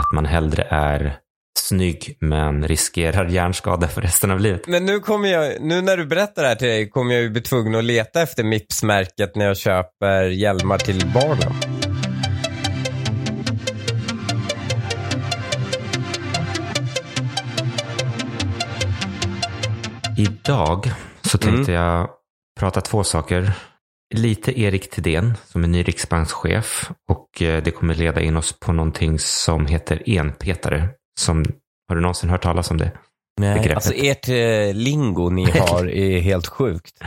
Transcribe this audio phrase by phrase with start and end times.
[0.00, 1.16] att man hellre är
[1.58, 4.66] snygg men riskerar hjärnskada för resten av livet.
[4.66, 7.30] Men nu kommer jag, nu när du berättar det här till dig kommer jag ju
[7.30, 11.52] bli tvungen att leta efter Mips-märket när jag köper hjälmar till barnen.
[20.16, 22.08] Idag så tänkte jag
[22.60, 23.52] prata två saker.
[24.14, 28.72] Lite Erik Thedéen som är ny riksbankschef och eh, det kommer leda in oss på
[28.72, 30.88] någonting som heter enpetare.
[31.20, 31.44] Som,
[31.88, 32.92] har du någonsin hört talas om det?
[33.40, 33.76] Nej, Begreppet.
[33.76, 37.02] alltså ert eh, lingo ni har är helt sjukt.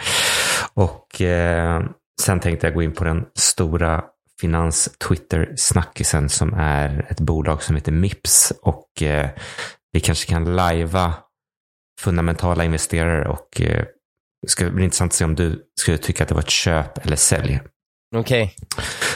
[0.73, 1.83] Och eh,
[2.21, 4.03] sen tänkte jag gå in på den stora
[4.41, 8.53] finans-Twitter-snackisen som är ett bolag som heter Mips.
[8.61, 9.29] Och eh,
[9.91, 11.13] vi kanske kan lajva
[12.01, 13.85] fundamentala investerare och eh,
[14.43, 17.05] det ska bli intressant att se om du skulle tycka att det var ett köp
[17.05, 17.59] eller sälj.
[18.15, 18.55] Okej.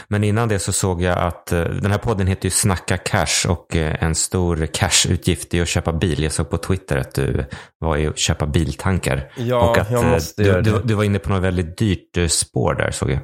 [0.08, 3.49] Men innan det så såg jag att eh, den här podden heter ju Snacka Cash
[3.49, 6.23] och eh, en stor cash-utgift är att köpa bil.
[6.23, 7.45] Jag såg på Twitter att du
[7.79, 9.32] var i att köpa biltankar.
[9.38, 10.82] Ja, och att jag eh, måste du, göra du, det.
[10.84, 13.20] du var inne på något väldigt dyrt spår där såg jag.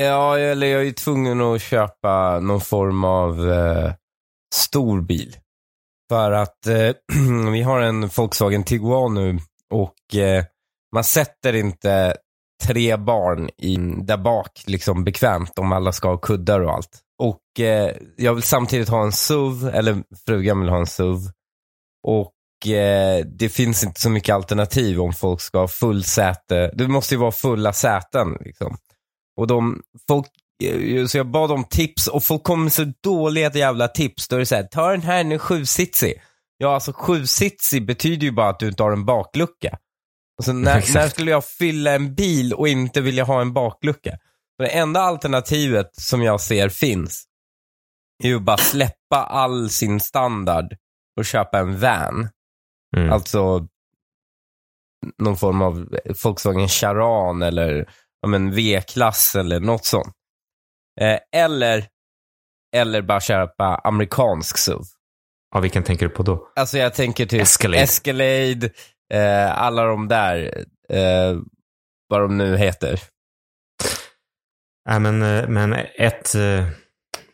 [0.00, 3.92] Ja, eller jag är ju tvungen att köpa någon form av eh,
[4.54, 5.36] stor bil.
[6.10, 6.90] För att eh,
[7.52, 9.38] vi har en Volkswagen Tiguan nu
[9.74, 10.44] och eh,
[10.94, 12.16] man sätter inte
[12.64, 17.00] tre barn i, där bak liksom bekvämt om alla ska ha kuddar och allt.
[17.22, 21.18] Och eh, jag vill samtidigt ha en SUV, eller frugan vill ha en SUV.
[22.06, 26.70] Och eh, det finns inte så mycket alternativ om folk ska ha full säte.
[26.74, 28.36] Det måste ju vara fulla säten.
[28.40, 28.76] Liksom.
[29.36, 30.26] Och de, folk,
[30.64, 34.28] eh, så jag bad om tips och folk kom med så dåliga jävla tips.
[34.28, 36.22] Då är det så här, ta den här, den är sjusitsig.
[36.58, 39.78] Ja, alltså sjusitsig betyder ju bara att du inte har en baklucka.
[40.38, 44.10] Alltså, när, när skulle jag fylla en bil och inte vilja ha en baklucka?
[44.56, 47.24] Så det enda alternativet som jag ser finns
[48.24, 50.76] är ju att bara släppa all sin standard
[51.16, 52.28] och köpa en van.
[52.96, 53.12] Mm.
[53.12, 53.66] Alltså
[55.18, 55.88] någon form av
[56.24, 60.14] Volkswagen Charan eller ja, men V-klass eller något sånt.
[61.00, 61.86] Eh, eller,
[62.76, 64.82] eller bara köpa amerikansk SUV.
[65.54, 66.52] Ja, vilken tänker du på då?
[66.56, 67.82] Alltså jag tänker typ Escalade.
[67.82, 68.70] Escalade
[69.14, 71.36] eh, alla de där, eh,
[72.08, 73.00] vad de nu heter.
[74.88, 76.64] Nej, men, eh, men ett, eh,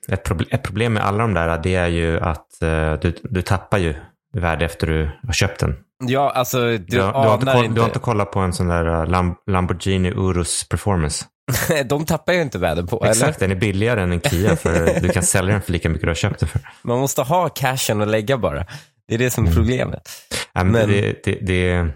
[0.08, 3.42] ett, proble- ett problem med alla de där det är ju att eh, du, du
[3.42, 3.94] tappar ju
[4.36, 5.76] värde efter du har köpt den.
[6.04, 7.74] Ja, alltså du, Du, har- du, har inte koll, inte.
[7.74, 11.24] du har inte kollat på en sån där Lam- Lamborghini Urus Performance.
[11.86, 13.48] de tappar ju inte värde på, Exakt, eller?
[13.48, 16.08] den är billigare än en Kia för du kan sälja den för lika mycket du
[16.10, 16.60] har köpt den för.
[16.82, 18.66] Man måste ha cashen att lägga bara.
[19.08, 20.08] Det är det som är problemet.
[20.54, 21.88] Nej, men Det, det, det,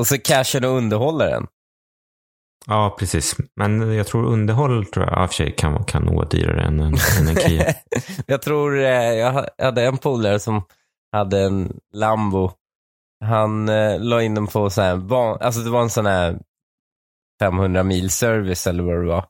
[0.00, 1.46] Och så cashen och underhålla den.
[2.66, 3.36] ja, precis.
[3.56, 6.94] Men jag tror underhåll tror jag, för sig kan, kan nog vara dyrare än en,
[7.20, 7.74] än en Kia.
[8.26, 8.84] jag tror, eh,
[9.14, 10.62] jag ha- hade en polare som
[11.12, 12.50] hade en Lambo.
[13.24, 16.38] Han eh, la in den på så här, alltså det var en sån här
[17.40, 19.26] 500 mil service eller vad det var.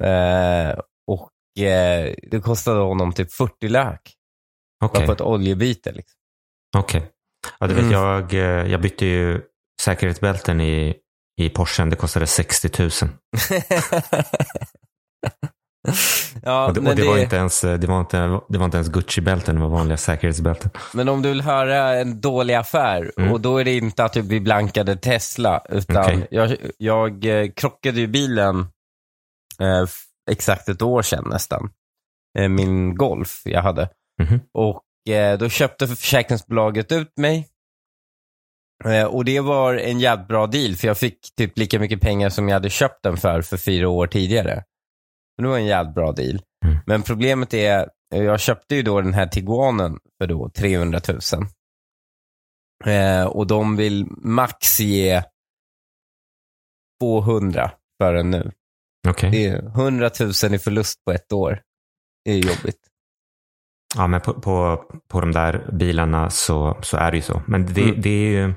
[0.00, 4.00] Eh, och eh, det kostade honom typ 40 lök.
[4.80, 6.18] Bara på ett oljebyte liksom.
[6.74, 7.10] Okej.
[7.58, 7.92] Ja, du vet, Mm.
[7.92, 8.40] jag, eh,
[8.72, 9.40] jag bytte ju
[9.82, 10.94] säkerhetsbälten i,
[11.40, 11.90] i Porschen.
[11.90, 12.90] Det kostade 60 000.
[16.42, 18.76] ja, och det, och det, det, var inte ens, det, var inte, det var inte
[18.76, 20.70] ens Gucci-bälten, det var vanliga säkerhetsbälten.
[20.94, 23.32] men om du vill höra en dålig affär, Mm.
[23.32, 26.26] och då är det inte att vi blankade Tesla, utan Okej.
[26.30, 28.58] jag, jag eh, krockade ju bilen
[29.60, 29.84] eh,
[30.30, 31.70] exakt ett år sedan nästan.
[32.38, 33.88] Eh, min Golf jag hade.
[34.22, 34.40] Mhm.
[34.54, 34.83] Och eh,
[35.38, 37.48] då köpte försäkringsbolaget ut mig.
[38.84, 42.30] Eh, och det var en jävligt bra deal, för jag fick typ lika mycket pengar
[42.30, 44.64] som jag hade köpt den för, för fyra år tidigare.
[45.42, 46.42] Det var en jävligt bra deal.
[46.64, 46.78] Mm.
[46.86, 51.20] Men problemet är, eh, jag köpte ju då den här Tiguanen för då 300 000.
[52.86, 55.22] Eh, och de vill max ge
[57.00, 57.70] 200
[58.02, 58.52] för den nu.
[59.08, 59.30] Okej.
[59.30, 61.62] Det är 100 000 i förlust på ett år.
[62.24, 62.80] Det är jobbigt.
[63.96, 67.42] Ja, men på, på, på de där bilarna så, så är det ju så.
[67.46, 68.00] Men det, Mm.
[68.00, 68.54] det är ju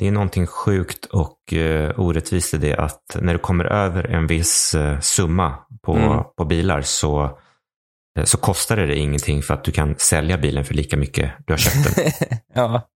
[0.00, 4.26] det är någonting sjukt och uh, orättvist i det att när du kommer över en
[4.26, 6.24] viss eh, summa på, Mm.
[6.36, 7.38] på bilar så,
[8.18, 11.32] eh, så kostar det dig ingenting för att du kan sälja bilen för lika mycket
[11.46, 12.12] du har köpt den.
[12.54, 12.88] ja.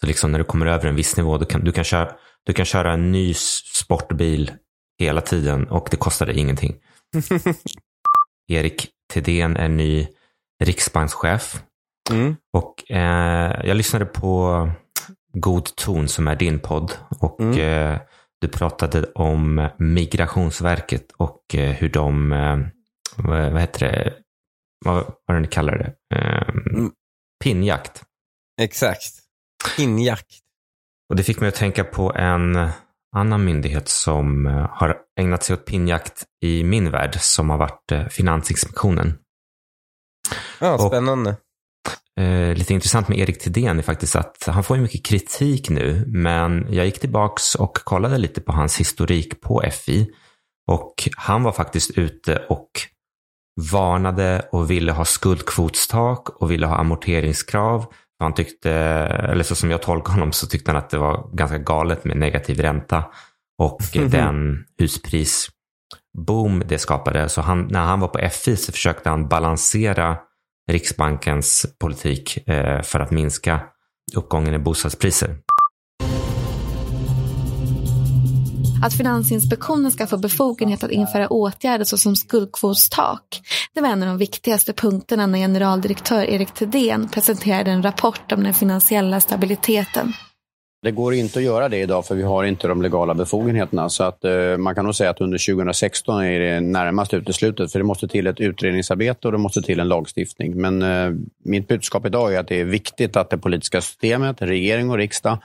[0.00, 2.12] så liksom när du kommer över en viss nivå, du kan, du, kan köra,
[2.46, 3.34] du kan köra en ny
[3.74, 4.50] sportbil
[4.98, 6.74] hela tiden och det kostar dig ingenting.
[8.48, 10.08] Erik Thedéen är ny
[10.64, 11.62] riksbankschef.
[12.10, 12.36] Mm.
[12.52, 14.70] Och eh, jag lyssnade på
[15.32, 16.92] God ton som är din podd.
[17.20, 17.58] Och Mm.
[17.92, 18.00] eh,
[18.40, 22.58] du pratade om Migrationsverket och eh, hur de, eh,
[23.16, 24.14] vad vad heter det,
[24.84, 26.16] vad, vad ni kallar det.
[26.16, 26.90] Eh, Mm.
[27.44, 28.02] Pinnjakt.
[28.62, 29.12] Exakt.
[29.78, 30.26] Injakt.
[31.10, 32.68] Och det fick mig att tänka på en
[33.16, 37.92] annan myndighet som eh, har ägnat sig åt pinnjakt i min värld, som har varit
[37.92, 39.18] eh, Finansinspektionen.
[40.60, 41.36] Ja, Och- spännande.
[42.20, 46.04] Eh, lite intressant med Erik Thedéen är faktiskt att han får ju mycket kritik nu,
[46.06, 50.10] men jag gick tillbaks och kollade lite på hans historik på FI.
[50.70, 52.68] Och han var faktiskt ute och
[53.72, 57.86] varnade och ville ha skuldkvotstak och ville ha amorteringskrav.
[58.18, 58.70] Han tyckte,
[59.32, 62.16] eller så som jag tolkar honom, så tyckte han att det var ganska galet med
[62.16, 63.04] negativ ränta
[63.62, 64.10] och Mhm.
[64.10, 67.28] den husprisboom det skapade.
[67.28, 70.16] Så han, när han var på FI så försökte han balansera
[70.72, 73.60] Riksbankens politik eh, för att minska
[74.16, 75.36] uppgången i bostadspriser.
[78.84, 83.42] Att Finansinspektionen ska få befogenhet att införa åtgärder såsom skuldkvotstak.
[83.74, 88.44] Det var en av de viktigaste punkterna när generaldirektör Erik Thedéen presenterade en rapport om
[88.44, 90.12] den finansiella stabiliteten.
[90.86, 93.88] Det går inte att göra det idag för vi har inte de legala befogenheterna.
[93.88, 97.78] Så att, eh, man kan nog säga att under 2016 är det närmast uteslutet för
[97.78, 100.60] det måste till ett utredningsarbete och det måste till en lagstiftning.
[100.60, 101.12] Men eh,
[101.44, 105.38] mitt budskap idag är att det är viktigt att det politiska systemet, regering och riksdag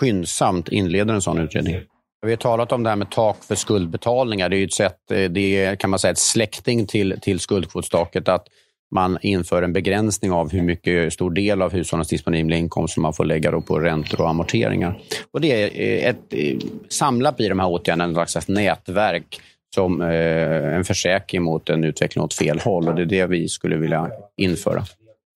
[0.00, 1.76] skyndsamt inleder en sån utredning.
[2.22, 4.48] Vi har talat om det här med tak för skuldbetalningar.
[4.48, 7.40] Det är ju ett sätt, eh, det är, kan man säga, ett släkting till, till
[7.40, 8.28] skuldkvotstaket.
[8.28, 8.46] Att
[8.90, 13.12] man inför en begränsning av hur mycket stor del av hushållens disponibla inkomst som man
[13.12, 14.98] får lägga då på räntor och amorteringar.
[15.32, 16.58] Och det är eh, ett, eh,
[16.88, 19.40] samlat i de här åtgärderna ett slags nätverk
[19.74, 22.88] som eh, en försäkring mot en utveckling åt fel håll.
[22.88, 24.84] Och det är det vi skulle vilja införa.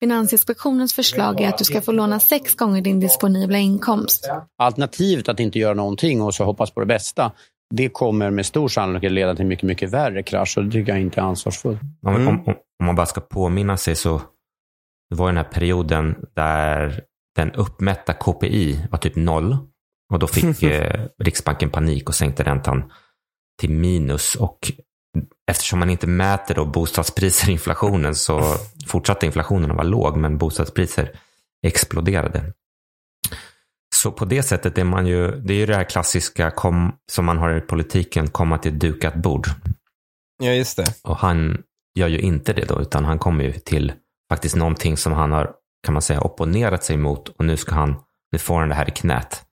[0.01, 4.31] Finansinspektionens förslag är att du ska få låna sex gånger din disponibla inkomst.
[4.59, 7.33] Alternativet att inte göra någonting och så hoppas på det bästa,
[7.75, 11.01] det kommer med stor sannolikhet leda till mycket, mycket värre krasch och det tycker jag
[11.01, 11.81] inte är ansvarsfullt.
[12.06, 12.29] Mm.
[12.29, 14.23] om, om, man bara ska påminna sig så
[15.11, 17.05] det var den här perioden där
[17.37, 19.56] den uppmätta KPI var typ noll.
[20.12, 22.93] Och då fick eh, Riksbanken panik och sänkte räntan
[23.61, 24.35] till minus.
[24.35, 24.59] Och
[25.50, 28.43] eftersom man inte mäter då bostadspriser och inflationen så
[28.87, 31.20] fortsatte inflationen att vara låg, men bostadspriser
[31.67, 32.53] exploderade.
[33.94, 37.25] Så på det sättet är man ju, det är ju det här klassiska kom, som
[37.25, 39.47] man har i politiken, komma till ett dukat bord.
[40.43, 40.85] Ja, just det.
[41.03, 41.62] Och han
[41.94, 43.93] gör ju inte det då, utan han kommer ju till
[44.32, 45.55] faktiskt någonting som han har,
[45.87, 47.96] kan man säga, opponerat sig mot och nu ska han,
[48.32, 49.43] nu får han det här i knät.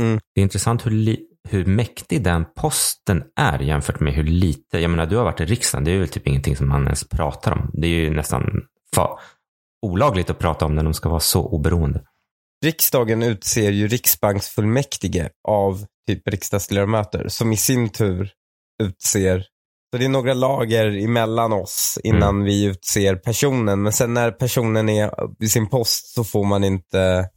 [0.00, 0.20] Mm.
[0.34, 1.18] Det är intressant hur,
[1.48, 5.44] hur mäktig den posten är jämfört med hur lite, jag menar du har varit i
[5.44, 7.70] riksdagen, det är ju typ ingenting som man ens pratar om.
[7.72, 8.62] Det är ju nästan
[8.94, 9.18] fa,
[9.86, 12.04] olagligt att prata om när de ska vara så oberoende.
[12.64, 18.32] Riksdagen utser ju riksbanksfullmäktige av typ riksdagsledamöter som i sin tur
[18.82, 19.46] utser
[19.92, 23.82] så det är några lager emellan oss innan vi utser personen.
[23.82, 25.10] Men sen när personen är
[25.40, 27.28] i sin post så får man inte,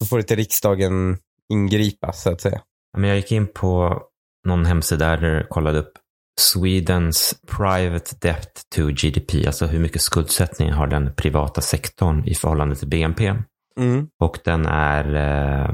[0.00, 1.18] så får inte riksdagen
[1.52, 2.60] ingripa så att säga.
[2.98, 4.02] Men jag gick in på
[4.48, 5.92] någon hemsida där jag kollade upp
[6.40, 12.76] Swedens private debt to GDP, alltså hur mycket skuldsättning har den privata sektorn i förhållande
[12.76, 13.34] till BNP.
[13.80, 14.08] Mm.
[14.20, 15.70] Och den är eh,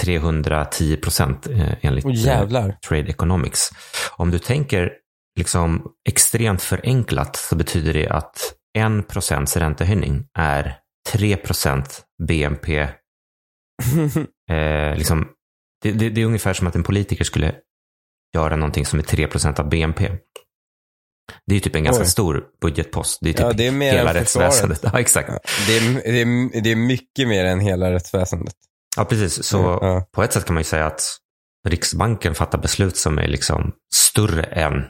[0.00, 2.76] 310 procent eh, enligt Och jävlar.
[2.88, 3.70] Trade Economics.
[4.16, 4.92] Om du tänker
[5.38, 10.76] liksom extremt förenklat så betyder det att en procents räntehöjning är
[11.12, 12.88] 3 procent BNP.
[14.50, 15.28] Eh, liksom,
[15.82, 17.54] det, det, det är ungefär som att en politiker skulle
[18.34, 20.10] göra någonting som är 3 procent av BNP.
[21.46, 22.08] Det är typ en ganska Oj.
[22.08, 23.18] stor budgetpost.
[23.22, 24.80] Det är typ Ja, det är mer hela rättsväsendet.
[24.92, 25.28] Ja, exakt.
[25.66, 28.54] det, är, det, är, det är mycket mer än hela rättsväsendet.
[28.96, 29.44] Ja, precis.
[29.44, 30.08] Så Ja.
[30.12, 31.16] på ett sätt kan man ju säga att
[31.68, 34.84] Riksbanken fattar beslut som är liksom större än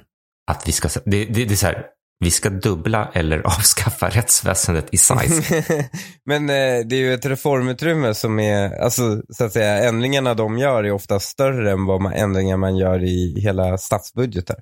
[0.49, 0.89] att vi ska...
[1.05, 1.87] Det, det, det är så här,
[2.21, 5.65] vi ska dubbla eller avskaffa rättsväsendet i size.
[6.27, 10.59] Men eh, det är ju ett reformutrymme som är, alltså så att säga, ändringarna de
[10.59, 14.57] gör är ofta större än vad man, ändringar man gör i hela statsbudgetar.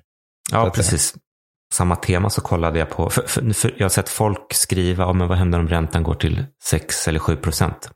[0.51, 0.83] Ja, att säga.
[0.83, 1.15] precis.
[1.73, 5.17] Samma tema så kollade jag på, för, för, för jag har sett folk skriva om
[5.17, 7.89] men vad händer om räntan går till 6 eller 7 procent.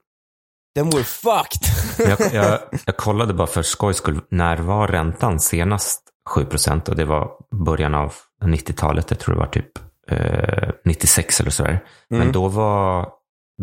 [0.75, 2.07] Then we're fucked.
[2.09, 6.89] Jag, jag, jag kollade bara för skojs skull, när var räntan senast 7 procent?
[6.89, 7.31] Och det var
[7.65, 9.71] början av 90-talet, jag tror det var typ
[10.07, 11.79] eh, 96 eller sådär.
[12.09, 12.31] Men Mm.
[12.31, 13.09] då var,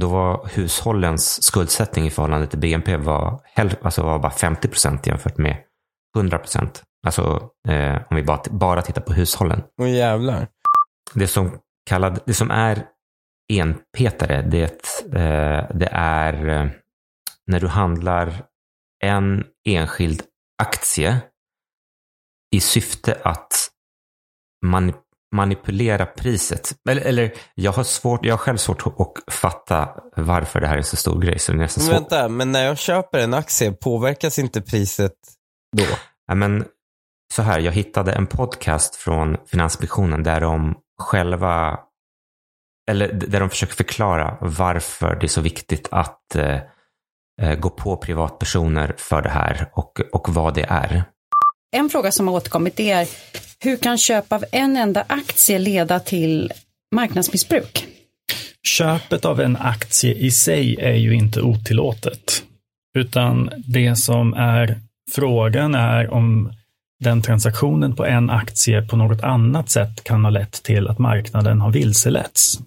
[0.00, 3.40] då var hushållens skuldsättning i förhållande till BNP var,
[3.82, 5.56] alltså var bara 50 procent jämfört med
[6.16, 6.82] 100 procent.
[7.06, 9.62] Alltså eh, om vi bara, bara tittar på hushållen.
[9.80, 10.46] Åh jävlar.
[11.14, 11.58] Det som,
[11.90, 12.82] kallad, det som är
[13.52, 14.84] enpetare, det,
[15.14, 16.66] eh, det är eh,
[17.46, 18.42] när du handlar
[19.04, 20.22] en enskild
[20.62, 21.16] aktie
[22.50, 23.71] i syfte att
[24.67, 24.93] man,
[25.35, 26.75] manipulera priset.
[26.90, 30.83] Eller, eller jag, har svårt, jag har själv svårt att fatta varför det här är
[30.83, 31.38] så stor grej.
[31.38, 32.12] Så det är nästan Men svårt.
[32.12, 35.12] vänta, men när jag köper en aktie, påverkas inte priset
[35.76, 35.85] då?
[36.26, 36.64] Ja, men,
[37.35, 41.78] så här, jag hittade en podcast från Finansinspektionen där de själva,
[42.90, 46.61] eller där de försöker förklara varför det är så viktigt att eh,
[47.43, 51.05] eh, gå på privatpersoner för det här och, och vad det är.
[51.76, 53.08] En fråga som har återkommit är
[53.60, 56.52] hur kan köp av en enda aktie leda till
[56.94, 57.87] marknadsmissbruk?
[58.62, 62.42] Köpet av en aktie i sig är ju inte otillåtet.
[62.98, 66.52] Utan det som är frågan är om
[67.04, 71.60] den transaktionen på en aktie på något annat sätt kan ha lett till att marknaden
[71.60, 72.58] har vilseletts.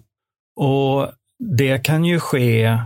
[0.56, 1.08] Och
[1.44, 2.78] det kan ju ske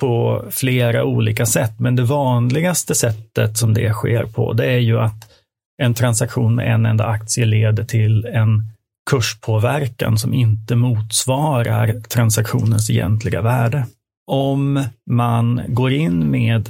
[0.00, 5.00] på flera olika sätt, men det vanligaste sättet som det sker på, det är ju
[5.00, 5.33] att
[5.82, 8.62] en transaktion med en enda aktie leder till en
[9.10, 13.86] kurspåverkan som inte motsvarar transaktionens egentliga värde.
[14.26, 16.68] Om man går in med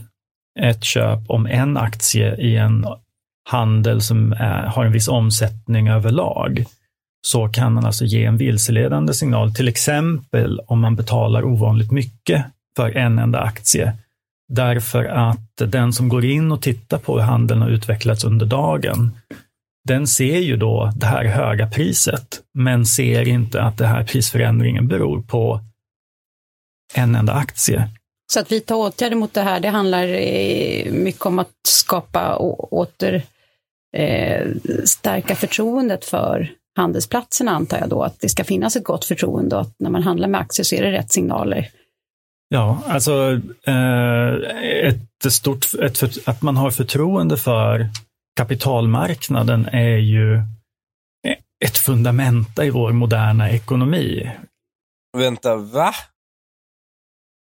[0.60, 2.86] ett köp om en aktie i en
[3.50, 6.64] handel som är, har en viss omsättning överlag,
[7.26, 12.44] så kan man alltså ge en vilseledande signal, till exempel om man betalar ovanligt mycket
[12.76, 13.92] för en enda aktie.
[14.48, 19.12] Därför att den som går in och tittar på hur handeln har utvecklats under dagen,
[19.88, 24.88] den ser ju då det här höga priset, men ser inte att den här prisförändringen
[24.88, 25.60] beror på
[26.94, 27.88] en enda aktie.
[28.32, 32.72] Så att vidta åtgärder mot det här, det handlar eh, mycket om att skapa och
[32.72, 33.22] åter
[33.96, 34.46] eh,
[34.84, 39.62] stärka förtroendet för handelsplatserna antar jag då, att det ska finnas ett gott förtroende och
[39.62, 41.70] att när man handlar med aktier så är det rätt signaler.
[42.48, 44.28] Ja, alltså eh,
[44.88, 47.88] ett stort, ett, för- att man har förtroende för
[48.36, 50.42] kapitalmarknaden är ju
[51.64, 54.30] ett fundamenta i vår moderna ekonomi.
[55.16, 55.92] Vänta, va?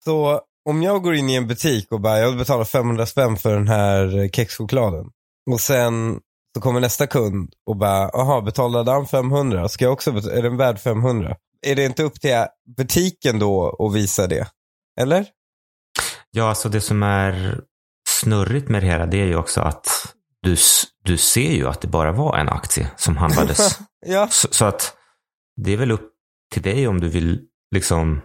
[0.06, 3.38] Så om jag går in i en butik och bara, jag vill betala 500 spänn
[3.38, 5.06] för den här kexchokladen.
[5.52, 6.20] Och sen
[6.56, 9.70] så kommer nästa kund och bara, aha, betalade han 500?
[9.70, 10.36] Ska jag också betala?
[10.36, 11.36] Är den värd 500?
[11.66, 12.46] Är det inte upp till
[12.78, 14.48] butiken då att visa det?
[15.02, 15.26] Eller?
[16.32, 17.62] Ja, alltså det som är
[18.10, 19.88] snurrigt med det hela, det är ju också att
[20.42, 20.56] du,
[21.04, 23.80] du ser ju att det bara var en aktie som handlades.
[24.06, 24.28] Ja.
[24.32, 24.98] så, så att
[25.62, 26.12] det är väl upp
[26.54, 27.42] till dig om du vill,
[27.76, 28.22] liksom,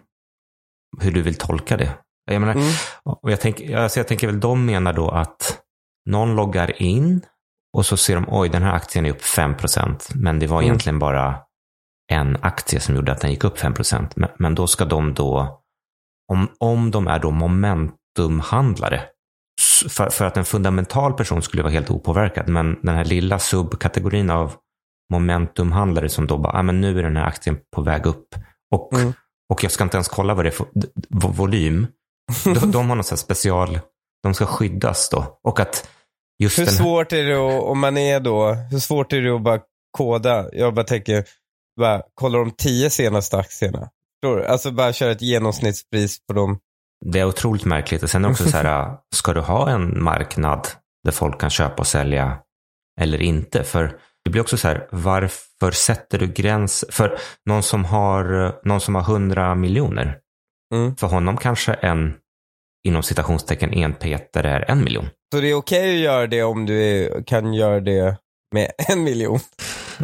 [1.01, 1.99] hur du vill tolka det.
[2.31, 2.73] Jag menar, Mm.
[3.05, 5.59] och jag, tänk, alltså jag tänker väl de menar då att
[6.11, 7.27] någon loggar in
[7.77, 10.65] och så ser de, oj, den här aktien är upp 5% men det var Mm.
[10.67, 11.39] egentligen bara
[12.13, 13.75] en aktie som gjorde att den gick upp 5
[14.17, 15.62] men, men då ska de då,
[16.33, 19.01] om, om de är då momentumhandlare,
[19.89, 24.31] för, för att en fundamental person skulle vara helt opåverkad, men den här lilla subkategorin
[24.31, 24.53] av
[25.13, 28.35] momentumhandlare som då bara, ah, men nu är den här aktien på väg upp
[28.75, 29.13] och, Mm.
[29.53, 30.67] och jag ska inte ens kolla vad det är för
[31.29, 31.87] volym.
[32.45, 33.81] De, de har någon special,
[34.23, 35.41] de ska skyddas då.
[35.43, 35.89] Och att
[36.39, 39.35] just Hur här, svårt är det att, om man är då, hur svårt är det
[39.37, 39.61] att bara
[39.91, 40.49] koda?
[40.53, 41.25] Jag bara tänker,
[41.81, 43.89] bara, kolla de tio senaste aktierna.
[44.23, 44.45] Förstår du?
[44.47, 46.59] Alltså bara köra ett genomsnittspris på dem.
[47.05, 48.03] det är otroligt märkligt.
[48.03, 50.69] Och sen också så här, ska du ha en marknad
[51.05, 52.39] där folk kan köpa och sälja
[53.01, 53.65] eller inte?
[53.65, 56.85] För det blir också så här, varför sätter du gräns?
[56.91, 60.19] För någon som har, någon som har 100 miljoner,
[60.75, 60.97] Mm.
[60.97, 62.15] för honom kanske en,
[62.89, 65.09] inom citationstecken, enpetare är en miljon.
[65.35, 68.17] Så det är okej att göra det om du kan göra det
[68.55, 69.41] med en miljon.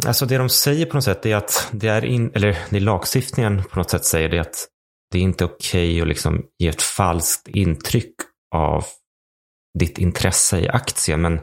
[0.07, 3.63] Alltså det de säger på något sätt är att det är, in, eller det lagstiftningen
[3.63, 4.67] på något sätt säger det att
[5.11, 8.15] det är inte okej att liksom ge ett falskt intryck
[8.55, 8.85] av
[9.79, 11.21] ditt intresse i aktien.
[11.21, 11.39] Men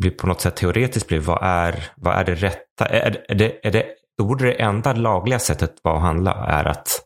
[0.00, 2.86] blir på något sätt teoretiskt blir vad är, vad är det rätta?
[2.86, 3.86] Är, är det, är det,
[4.18, 7.00] då borde det enda lagliga sättet vara att handla är att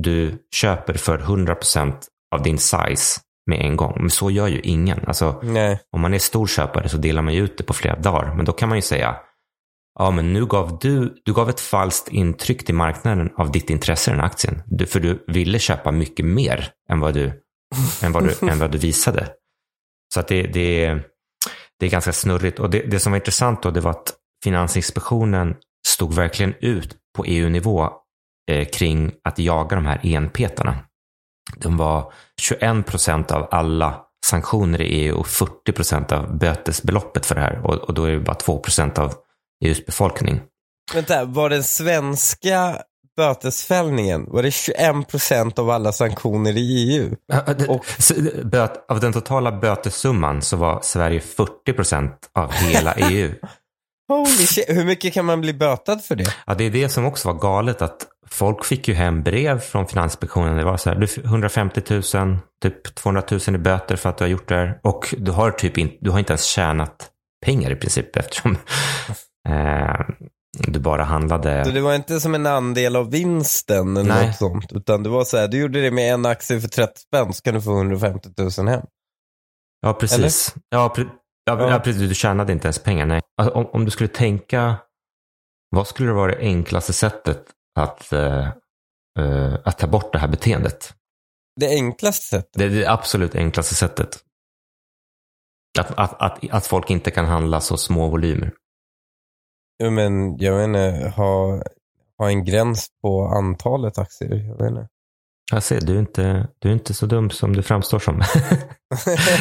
[0.00, 1.94] du köper för 100%
[2.34, 3.96] av din size med en gång.
[4.00, 5.00] Men så gör ju ingen.
[5.06, 5.80] Alltså, Nej.
[5.92, 8.34] om man är stor köpare så delar man ju ut det på flera dagar.
[8.34, 9.16] Men då kan man ju säga,
[9.98, 14.10] ja men nu gav du, du gav ett falskt intryck till marknaden av ditt intresse
[14.10, 14.62] i den aktien.
[14.66, 17.42] Du, för du ville köpa mycket mer än vad du,
[18.02, 19.28] än vad du, än vad du visade.
[20.14, 20.98] Så att det, det,
[21.80, 22.58] det är ganska snurrigt.
[22.58, 25.56] Och det, det som var intressant då, det var att Finansinspektionen
[25.86, 27.88] stod verkligen ut på EU-nivå
[28.50, 30.78] eh, kring att jaga de här enpetarna.
[31.56, 37.34] De var 21 procent av alla sanktioner i EU och 40 procent av bötesbeloppet för
[37.34, 37.66] det här.
[37.66, 39.14] Och, och då är det bara 2 procent av
[39.64, 40.40] EUs befolkning.
[40.94, 42.82] Vänta, var den svenska
[43.16, 47.16] bötesfällningen, var det 21% av alla sanktioner i EU?
[47.68, 47.84] Och,
[48.88, 53.34] av den totala bötessumman så var Sverige 40 procent av hela EU.
[54.08, 56.34] Holy shit, hur mycket kan man bli bötad för det?
[56.46, 59.86] Ja, det är det som också var galet att folk fick ju hem brev från
[59.86, 60.56] Finansinspektionen.
[60.56, 62.02] Det var så här, du 150 000,
[62.62, 64.80] typ 200 000 i böter för att du har gjort det här.
[64.82, 67.10] Och du har typ in, du har inte ens tjänat
[67.46, 68.56] pengar i princip eftersom
[69.50, 70.06] eh,
[70.52, 71.64] du bara handlade.
[71.64, 74.26] Så det var inte som en andel av vinsten eller Nej.
[74.26, 74.72] något sånt.
[74.72, 77.42] Utan det var så här, du gjorde det med en aktie för 30 spänn så
[77.42, 78.28] kan du få 150
[78.58, 78.82] 000 hem.
[79.80, 80.54] Ja, precis.
[80.68, 81.04] Ja, pre
[81.44, 81.78] ja, Ja.
[81.78, 82.08] precis.
[82.08, 83.06] Du tjänade inte ens pengar.
[83.06, 83.20] Nej.
[83.42, 84.76] Alltså, om, om du skulle tänka,
[85.70, 87.42] vad skulle vara det enklaste sättet
[87.78, 88.48] att, eh,
[89.18, 90.94] eh, att ta bort det här beteendet?
[91.60, 92.52] Det enklaste sättet.
[92.52, 94.18] Det är det absolut enklaste sättet.
[95.78, 98.52] Att, att, att, att folk inte kan handla så små volymer.
[99.80, 101.62] Men jag inte, ha,
[102.18, 104.54] ha en gräns på antalet aktier.
[104.58, 104.88] Jag inte.
[105.52, 108.16] Jag ser, du är inte, du är inte så dum som du framstår som.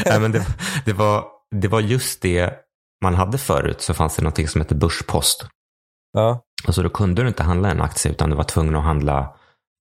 [0.05, 0.45] Nej, men det,
[0.85, 2.53] det, var, det var just det
[3.01, 3.81] man hade förut.
[3.81, 5.45] Så fanns det någonting som hette börspost.
[6.13, 6.41] Ja.
[6.65, 9.35] Alltså då kunde du inte handla en aktie utan du var tvungen att handla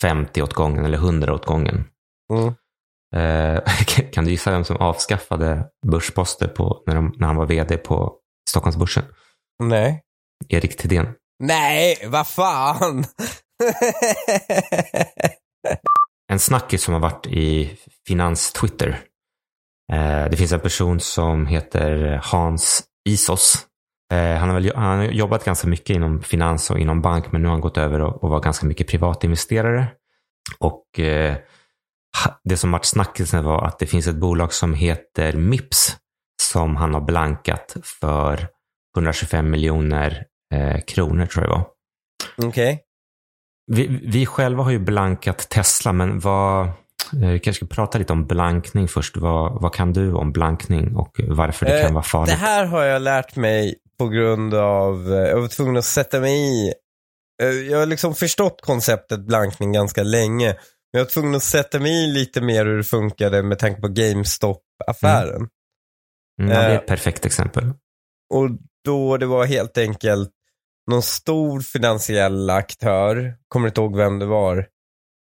[0.02, 1.86] 50 åt gången eller 100 åt gången.
[2.34, 2.54] Mm.
[3.16, 3.62] Eh,
[4.12, 8.16] kan du gissa vem som avskaffade börsposter på, när, de, när han var vd på
[8.50, 9.04] Stockholmsbörsen?
[9.64, 10.04] Nej.
[10.50, 11.08] Erik Thedéen.
[11.44, 13.04] Nej, vad fan!
[16.32, 19.00] En snackis som har varit i finans-Twitter.
[19.94, 23.68] Eh, det finns en person som heter Hans Isos.
[24.14, 27.42] Eh, han, har väl, han har jobbat ganska mycket inom finans och inom bank, men
[27.42, 29.88] nu har han gått över och, och var ganska mycket privatinvesterare.
[30.60, 31.36] Och eh,
[32.44, 35.98] det som varit snackisen var att det finns ett bolag som heter Mips
[36.42, 38.48] som han har blankat för
[38.98, 41.68] 125 miljoner eh, kronor tror jag det var.
[42.48, 42.84] Okej.
[43.72, 46.74] Vi, vi själva har ju blankat Tesla, men vad, eh,
[47.14, 49.18] vi kanske ska prata lite om blankning först.
[49.18, 52.34] Vad, vad kan du om blankning och varför det Eh, kan vara farligt?
[52.34, 56.20] Det här har jag lärt mig på grund av, eh, jag var tvungen att sätta
[56.20, 56.74] mig i,
[57.44, 60.48] eh, jag har liksom förstått konceptet blankning ganska länge.
[60.94, 63.82] Men jag var tvungen att sätta mig i lite mer hur det funkade med tanke
[63.82, 65.48] på GameStop-affären.
[66.42, 67.74] Mm, ja, det är ett perfekt exempel.
[68.34, 68.50] Och
[68.86, 70.32] då det var helt enkelt
[70.92, 74.68] någon stor finansiell aktör, kommer inte ihåg vem det var,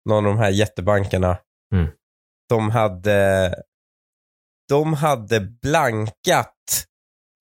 [0.09, 1.37] någon av de här jättebankerna.
[1.73, 1.91] Mm.
[2.49, 3.55] De hade
[4.69, 6.85] de hade blankat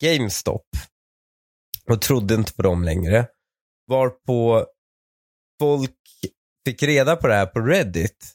[0.03, 0.67] GameStop
[1.91, 3.27] och trodde inte på dem längre.
[3.87, 4.67] Varpå
[5.61, 5.99] folk
[6.67, 8.33] fick reda på det här på Reddit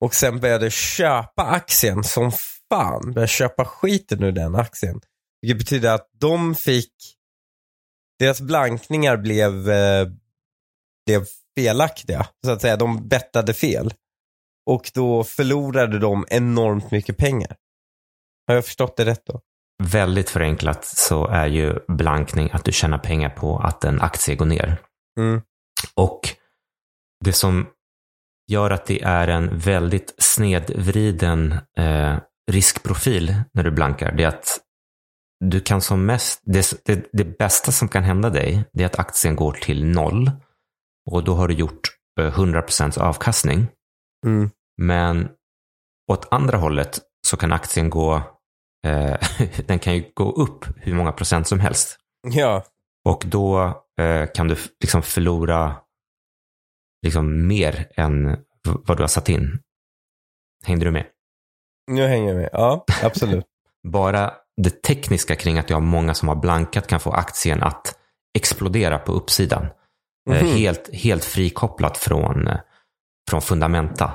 [0.00, 2.32] och sen började köpa aktien som
[2.68, 3.12] fan.
[3.12, 5.00] Började köpa skiten ur den aktien.
[5.40, 6.94] Vilket betyder att de fick,
[8.18, 10.08] deras blankningar blev, eh,
[11.06, 11.26] blev
[11.56, 12.26] felaktiga.
[12.46, 13.94] Så att säga, de bettade fel.
[14.66, 17.56] Och då förlorade de enormt mycket pengar.
[18.46, 19.40] Har jag förstått det rätt då?
[19.82, 24.46] Väldigt förenklat så är ju blankning att du tjänar pengar på att en aktie går
[24.46, 24.76] ner.
[25.20, 25.42] Mm.
[25.94, 26.20] Och
[27.24, 27.66] det som
[28.50, 32.16] gör att det är en väldigt snedvriden eh,
[32.50, 34.60] riskprofil när du blankar, det är att
[35.44, 38.98] du kan som mest, det, det, det bästa som kan hända dig, det är att
[38.98, 40.30] aktien går till noll.
[41.10, 41.80] Och då har du gjort
[42.20, 43.66] eh, 100% avkastning.
[44.26, 44.50] Mm.
[44.76, 45.28] Men
[46.12, 48.14] åt andra hållet så kan aktien gå,
[48.86, 49.16] eh,
[49.66, 51.98] den kan ju gå upp hur många procent som helst.
[52.26, 52.64] Ja.
[53.04, 53.58] Och då
[54.00, 55.76] eh, kan du liksom förlora
[57.02, 59.58] liksom mer än vad du har satt in.
[60.64, 61.06] Hängde du med?
[61.90, 62.50] Nu hänger jag med.
[62.52, 63.44] Ja, absolut.
[63.88, 67.94] Bara det tekniska kring att jag har många som har blankat kan få aktien att
[68.38, 69.66] explodera på uppsidan.
[70.30, 70.56] Eh, Mhm.
[70.56, 72.58] helt, helt frikopplat från, eh,
[73.30, 74.12] från fundamenta.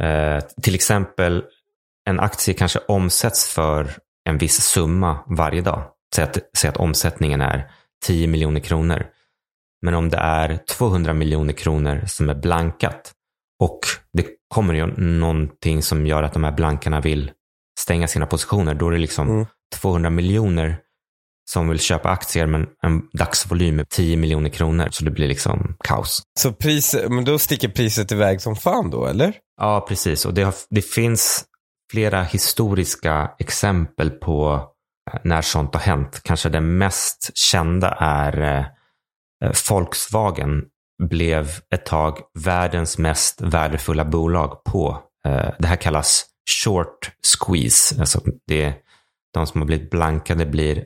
[0.00, 1.44] Eh, till exempel
[2.08, 3.90] en aktie kanske omsätts för
[4.28, 5.82] en viss summa varje dag.
[6.14, 7.70] Säg att, säg att omsättningen är
[8.04, 9.06] 10 miljoner kronor.
[9.82, 13.12] Men om det är 200 miljoner kronor som är blankat
[13.62, 13.80] och
[14.12, 17.30] det kommer ju någonting som gör att de här blankarna vill
[17.80, 19.46] stänga sina positioner, då är det liksom Mm.
[19.80, 20.78] 200 miljoner
[21.50, 24.88] som vill köpa aktier men en dagsvolym är 10 miljoner kronor.
[24.90, 26.22] Så det blir liksom kaos.
[26.38, 29.34] Så priset, men då sticker priset iväg som fan då, eller?
[29.60, 30.24] Ja, precis.
[30.24, 31.44] Och det, har, det finns
[31.92, 34.68] flera historiska exempel på
[35.12, 36.20] eh, när sånt har hänt.
[36.24, 38.66] Kanske det mest kända är eh,
[39.44, 40.64] eh, Volkswagen
[41.02, 45.02] blev ett tag världens mest värdefulla bolag på,
[45.58, 48.00] det här kallas short squeeze.
[48.00, 48.74] Alltså det
[49.34, 50.84] de som har blivit blankade blir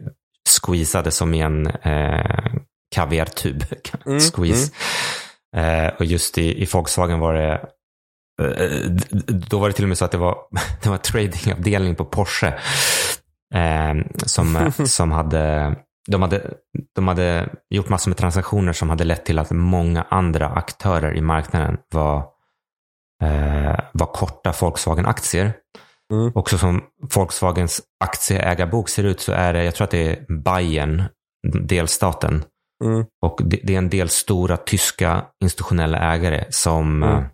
[0.48, 2.54] squeezade som i en eh,
[2.94, 3.64] kaviartub.
[4.06, 4.72] Mm, squeeze.
[5.56, 7.52] Eh, och just i, i Volkswagen var det
[8.42, 8.90] eh,
[9.50, 10.38] då var det till och med så att det var,
[10.82, 12.54] det var tradingavdelning på Porsche.
[13.54, 13.94] Eh,
[14.26, 15.74] som, som hade
[16.06, 16.54] de hade,
[16.94, 21.20] de hade gjort massor med transaktioner som hade lett till att många andra aktörer i
[21.20, 22.24] marknaden var,
[23.22, 25.52] eh, var korta Volkswagen-aktier.
[26.12, 26.32] Mm.
[26.34, 26.82] Också som
[27.14, 31.02] Volkswagens aktieägarbok ser ut så är det, jag tror att det är Bayern,
[31.62, 32.44] delstaten.
[32.84, 33.04] Mm.
[33.24, 37.16] Och det, det är en del stora tyska institutionella ägare som, Mm.
[37.18, 37.24] eh,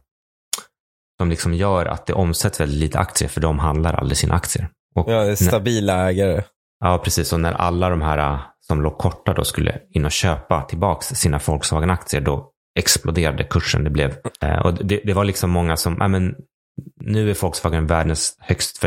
[1.21, 4.69] som liksom gör att det omsätts väldigt lite aktier för de handlar aldrig sina aktier.
[4.95, 6.43] Och Ja, är när- stabila ägare.
[6.85, 7.33] Ja, precis.
[7.33, 11.07] Och när alla de här äh, som låg korta då skulle in och köpa tillbaks
[11.07, 13.85] sina Volkswagen-aktier, då exploderade kursen.
[13.85, 16.35] Det, blev, eh, och det, det var liksom många som, ja men
[17.05, 18.83] nu är Volkswagen världens högst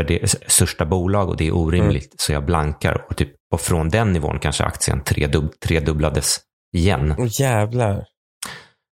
[0.46, 3.06] största bolag och det är orimligt, så jag blankar.
[3.10, 6.40] Och, typ, och från den nivån kanske aktien tredub, tredubblades
[6.76, 7.14] igen.
[7.18, 8.04] Åh jävlar.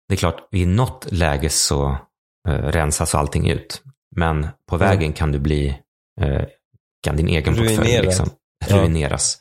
[0.09, 1.97] Det är klart, i något läge så
[2.49, 3.83] eh, rensas allting ut.
[4.17, 4.89] Men på Mm.
[4.89, 5.69] vägen kan du bli,
[6.21, 6.43] eh,
[7.05, 8.05] kan din egen portfölj Ruinerad.
[8.05, 8.31] liksom
[8.69, 8.77] Ja.
[8.77, 9.39] ruineras.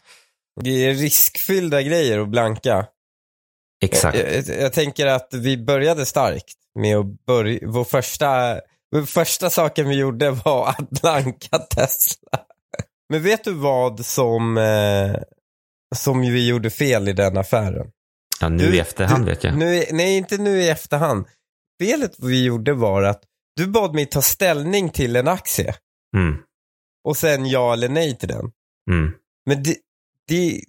[0.61, 2.85] Det är riskfyllda grejer att blanka.
[3.81, 4.17] Exakt.
[4.17, 8.59] Jag, jag, jag tänker att vi började starkt med att börja, vår första,
[8.91, 12.39] vår första saken vi gjorde var att blanka Tesla.
[13.09, 15.15] Men vet du vad som, eh,
[15.95, 17.87] som vi gjorde fel i den affären?
[18.41, 19.57] Ja, nu Du- i efterhand du, vet jag.
[19.57, 21.25] Nu, nej, inte nu i efterhand.
[21.81, 23.23] Felet vi gjorde var att
[23.55, 25.75] du bad mig ta ställning till en aktie
[26.17, 26.37] Mm,
[27.03, 28.51] och sen ja eller nej till den.
[28.91, 29.11] mm.
[29.45, 29.75] Men det,
[30.27, 30.61] det,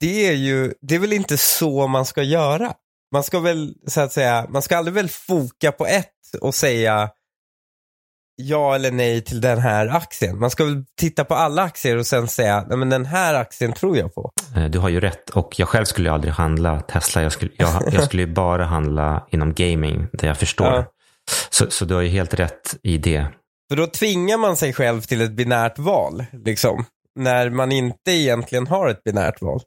[0.00, 2.72] det är ju, det är väl inte så man ska göra.
[3.12, 6.06] Man ska väl, så att säga, man ska aldrig väl foka på ett
[6.40, 7.10] och säga
[8.42, 10.38] ja eller nej till den här aktien.
[10.38, 13.72] Man ska väl titta på alla aktier och sen säga, nej men den här aktien
[13.72, 14.30] tror jag på.
[14.56, 15.30] Eh, Du har ju rätt.
[15.30, 17.22] Och jag själv skulle ju aldrig handla Tesla.
[17.22, 20.66] Jag skulle, jag, jag skulle ju bara handla inom gaming, där jag förstår.
[20.66, 20.84] Ja.
[21.50, 23.26] Så, så du har ju helt rätt i det.
[23.70, 26.84] För då tvingar man sig själv till ett binärt val, liksom.
[27.18, 29.60] När man inte egentligen har ett binärt val.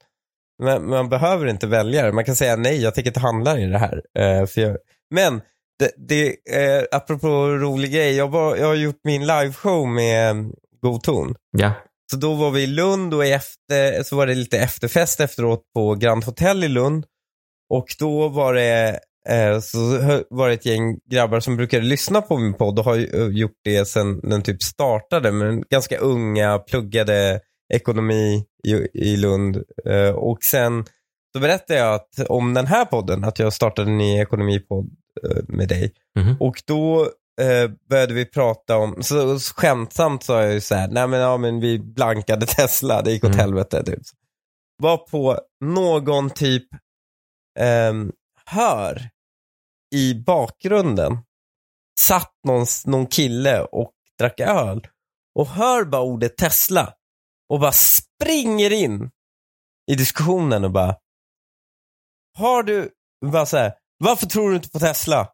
[0.63, 2.11] Men man behöver inte välja det.
[2.11, 4.01] Man kan säga nej, jag tänker inte handla i det här.
[4.19, 4.77] Eh, för jag...
[5.11, 5.41] Men,
[5.79, 10.35] det, det, eh, apropå rolig grej, jag, var, jag har gjort min liveshow med eh,
[10.81, 11.35] God ton.
[11.57, 11.73] Ja,
[12.11, 15.95] Så då var vi i Lund och efter, så var det lite efterfest efteråt på
[15.95, 17.05] Grand Hotel i Lund.
[17.69, 19.77] Och då var det, eh, så
[20.29, 23.57] var det ett gäng grabbar som brukade lyssna på min podd och har eh, gjort
[23.63, 25.31] det sedan den typ startade.
[25.31, 27.39] Men ganska unga, pluggade
[27.73, 29.63] ekonomi i, i Lund.
[29.85, 30.85] Eh, och sen
[31.33, 34.89] så berättade jag att, om den här podden, att jag startade en ny ekonomipodd
[35.23, 35.93] eh, med dig.
[36.19, 36.37] Mhm.
[36.39, 37.01] Och då
[37.41, 41.19] eh, började vi prata om, så, så skämtsamt sa jag ju så här, nej men,
[41.19, 43.39] ja, men vi blankade Tesla, det gick åt Mm.
[43.39, 43.83] helvete.
[43.85, 43.99] Typ.
[44.77, 46.67] Var på någon typ
[47.59, 48.11] ehm,
[48.45, 49.09] hör
[49.95, 51.17] i bakgrunden
[51.99, 54.87] satt någon, någon kille och drack öl
[55.35, 56.93] och hör bara ordet Tesla
[57.53, 59.09] och bara springer in
[59.91, 60.95] i diskussionen och bara
[62.37, 62.89] Har du,
[63.31, 65.27] bara så här, varför tror du inte på Tesla?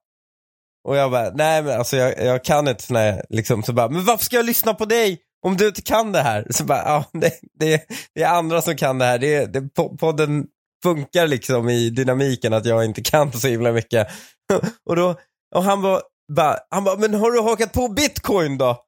[0.87, 3.89] Och jag bara, nej men alltså jag, jag kan inte såna här, liksom, så bara,
[3.89, 6.47] men varför ska jag lyssna på dig om du inte kan det här?
[6.49, 7.83] Så bara, ja, det, det,
[8.15, 9.19] det är andra som kan det här.
[9.19, 10.47] Det, det, podden
[10.83, 14.07] funkar liksom i dynamiken att jag inte kan så himla mycket.
[14.85, 15.19] och då,
[15.55, 16.01] och han var,
[16.35, 18.85] bara, han bara, men har du hakat på bitcoin då?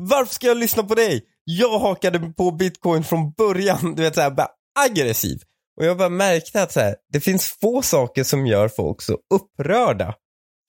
[0.00, 1.26] Varför ska jag lyssna på dig?
[1.58, 5.42] Jag hakade på bitcoin från början, du vet såhär, bara aggressiv.
[5.76, 9.18] Och jag bara märkte att så här, det finns få saker som gör folk så
[9.34, 10.14] upprörda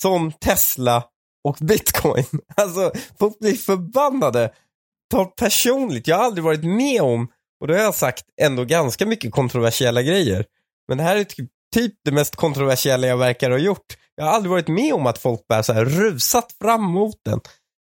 [0.02, 1.04] som Tesla
[1.44, 2.26] och bitcoin.
[2.56, 4.52] Alltså, folk blir förbannade.
[5.12, 6.08] Tar personligt.
[6.08, 7.28] Jag har aldrig varit med om,
[7.62, 10.46] och då har jag sagt ändå ganska mycket kontroversiella grejer.
[10.88, 13.98] Men det här är typ, typ det mest kontroversiella jag verkar ha gjort.
[14.16, 17.40] Jag har aldrig varit med om att folk bara så här rusat fram mot den.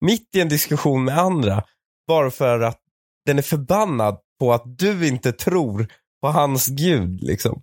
[0.06, 1.63] Mitt i en diskussion med andra.
[2.08, 2.80] Bara för att
[3.25, 5.88] den är förbannad på att du inte tror
[6.21, 7.62] på hans gud liksom.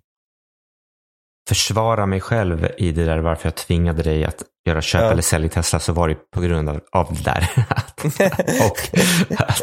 [1.49, 5.11] försvara mig själv i det där varför jag tvingade dig att göra köp Ja.
[5.11, 7.49] eller sälj Tesla så var det på grund av, av det där.
[7.69, 8.05] Att-
[8.65, 8.99] och
[9.39, 9.61] att,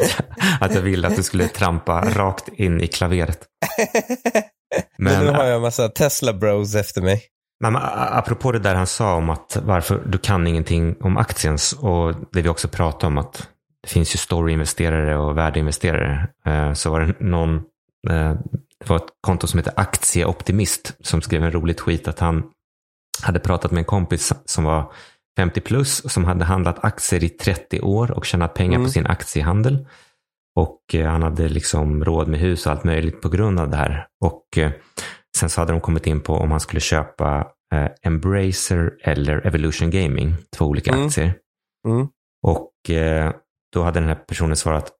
[0.61, 3.39] att jag ville att du skulle trampa rakt in i klaveret.
[4.97, 7.21] Men, nu har jag en massa Tesla bros efter mig.
[7.63, 12.13] men apropå det där han sa om att varför du kan ingenting om aktien och
[12.31, 13.47] det vi också pratade om att
[13.83, 16.27] det finns ju storyinvesterare och värdeinvesterare.
[16.45, 17.55] Eh, Så var det någon,
[18.09, 18.33] eh,
[18.79, 22.43] det var ett konto som heter Aktieoptimist som skrev en rolig tweet att han
[23.23, 24.91] hade pratat med en kompis som var
[25.37, 28.85] 50 plus som hade handlat aktier i 30 år och tjänat pengar Mm.
[28.85, 29.87] på sin aktiehandel.
[30.55, 33.77] Och eh, han hade liksom råd med hus och allt möjligt på grund av det
[33.77, 34.07] här.
[34.21, 34.43] Och
[35.37, 37.47] sen så hade de kommit in på om han skulle köpa
[38.03, 41.05] Embracer eller Evolution Gaming, två olika Mm.
[41.07, 41.33] aktier.
[41.87, 42.07] Mm.
[42.43, 42.71] Och
[43.73, 44.91] då hade den här personen svarat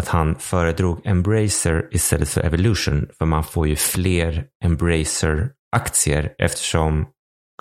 [0.00, 3.08] att han föredrog Embracer istället för Evolution.
[3.18, 7.06] För man får ju fler Embracer-aktier eftersom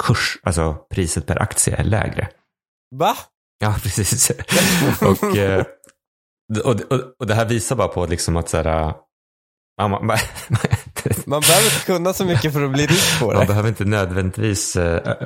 [0.02, 2.30] kurs, alltså priset per aktie är lägre.
[2.96, 3.16] Va?
[3.60, 4.32] Ja, precis.
[5.02, 5.66] och, eh,
[6.64, 8.94] och, och, och det här visar bara på liksom att så här,
[9.82, 10.18] man, man,
[11.26, 13.46] Man behöver inte kunna så mycket för att bli rik på man det.
[13.46, 15.18] behöver inte nödvändigtvis, eh,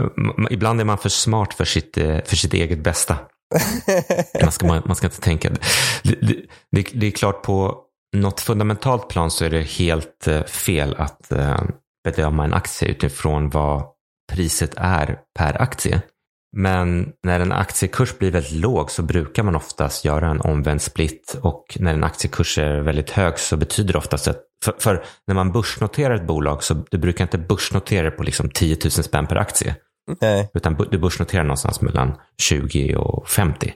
[0.50, 3.18] ibland är man för smart för sitt, eh, för sitt eget bästa.
[4.42, 5.50] Man ska, man, man ska inte tänka.
[6.04, 6.36] Det, det,
[6.72, 7.78] det, det är klart på
[8.16, 11.64] något fundamentalt plan så är det helt eh, fel att eh,
[12.04, 13.84] bedöma en aktie utifrån vad
[14.32, 16.02] priset är per aktie.
[16.58, 21.40] Men när en aktiekurs blir väldigt låg så brukar man oftast göra en omvänd split
[21.42, 25.36] och när en aktiekurs är väldigt hög så betyder det oftast att för, för när
[25.36, 29.28] man börsnoterar ett bolag så du brukar inte börsnotera det på liksom 10 000 spänn
[29.28, 29.76] per aktie.
[30.22, 30.50] Nej.
[30.54, 33.74] Utan du börsnoterar någonstans mellan 20 och 50.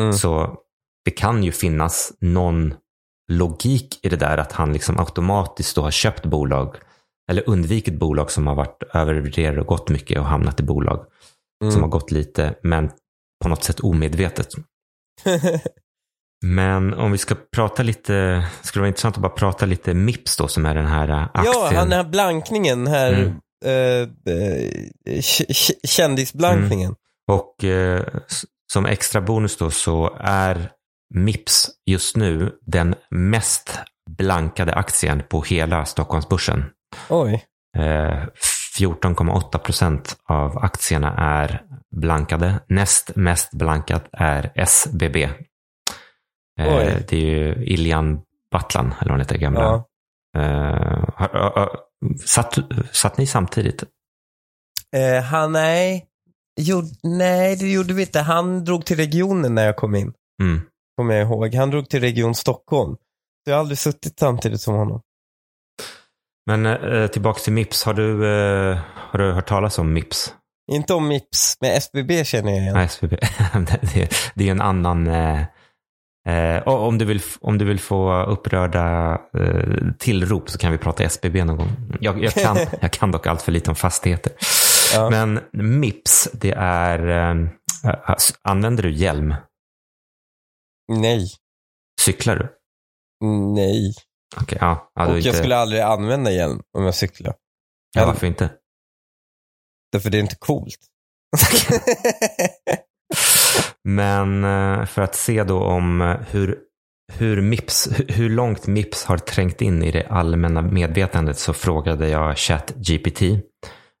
[0.00, 0.12] Mm.
[0.12, 0.56] Så
[1.04, 2.74] det kan ju finnas någon
[3.32, 6.76] logik i det där att han liksom automatiskt då har köpt bolag
[7.30, 11.04] eller undvikit bolag som har varit övervärderade och gått mycket och hamnat i bolag
[11.62, 11.82] som Mm.
[11.82, 12.90] har gått lite men
[13.42, 14.48] på något sätt omedvetet.
[16.46, 20.36] Men om vi ska prata lite, skulle det vara intressant att bara prata lite Mips
[20.36, 21.44] då som är den här äh, aktien.
[21.44, 23.40] ja, han den här blankningen, här Mm.
[23.64, 25.20] Eh, eh,
[25.84, 26.94] kändisblankningen.
[27.28, 28.06] Och eh,
[28.72, 30.72] som extra bonus då så är
[31.14, 33.78] Mips just nu den mest
[34.10, 36.64] blankade aktien på hela Stockholmsbörsen.
[37.08, 37.44] Oj.
[37.76, 38.24] Eh,
[38.78, 41.62] 14,8 procent av aktierna är
[41.96, 42.60] blankade.
[42.68, 45.28] Näst mest blankat är SBB.
[46.60, 47.04] Oj.
[47.08, 48.20] det är ju Iljan
[48.52, 49.60] Battlan, eller vad han heter, gamla.
[49.60, 49.84] Ja.
[52.24, 52.58] Satt,
[52.92, 53.84] satt ni samtidigt?
[54.96, 56.06] Eh, han, nej.
[56.60, 58.20] Jo, nej, det gjorde vi inte.
[58.20, 60.12] Han drog till regionen när jag kom in.
[60.42, 60.60] Mm.
[60.96, 61.54] Kommer jag ihåg.
[61.54, 62.94] Han drog till Region Stockholm.
[62.94, 65.00] Så jag har aldrig suttit samtidigt som honom.
[66.46, 67.84] Men eh, tillbaka till Mips.
[67.84, 70.34] Har du, eh, har du hört talas om Mips?
[70.72, 72.74] Inte om Mips, men SBB känner jag igen.
[72.74, 73.10] Nej, SVB.
[73.80, 75.06] det, är, det är en annan...
[75.06, 75.40] Eh,
[76.28, 80.78] eh, och om, du vill, om du vill få upprörda eh, tillrop så kan vi
[80.78, 81.68] prata SBB någon gång.
[82.00, 84.32] Jag, jag, kan, jag kan dock allt för lite om fastigheter.
[84.94, 85.10] Ja.
[85.10, 87.08] Men Mips, det är...
[87.08, 87.48] Eh,
[87.90, 89.34] eh, använder du hjälm?
[90.92, 91.28] Nej.
[92.00, 92.48] Cyklar du?
[93.54, 93.94] Nej.
[94.36, 94.90] Okej, ja.
[94.94, 97.34] ja Och inte, jag skulle aldrig använda hjälm om jag cyklar.
[97.94, 98.50] ja, varför inte?
[99.92, 100.78] Därför det är inte coolt.
[103.88, 106.58] Men eh, för att se då om eh, hur,
[107.12, 112.08] hur, Mips, hu- hur långt Mips har trängt in i det allmänna medvetandet så frågade
[112.08, 113.22] jag ChatGPT.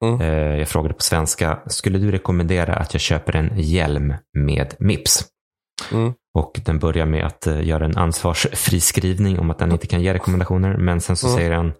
[0.04, 0.20] Mm.
[0.20, 5.24] Eh, Jag frågade på svenska, skulle du rekommendera att jag köper en hjälm med Mips?
[5.92, 6.12] Mm.
[6.34, 10.14] Och den börjar med att göra en ansvarsfri skrivning om att den inte kan ge
[10.14, 10.76] rekommendationer.
[10.76, 11.36] Men sen så Mm.
[11.38, 11.72] säger den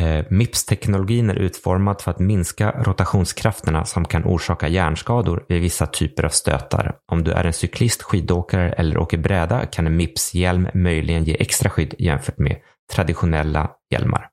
[0.00, 6.24] Eh, MIPS-teknologin är utformad för att minska rotationskrafterna som kan orsaka hjärnskador vid vissa typer
[6.24, 6.96] av stötar.
[7.12, 11.70] Om du är en cyklist, skidåkare eller åker bräda kan en MIPS-hjälm möjligen ge extra
[11.70, 12.56] skydd jämfört med
[12.92, 14.28] traditionella hjälmar.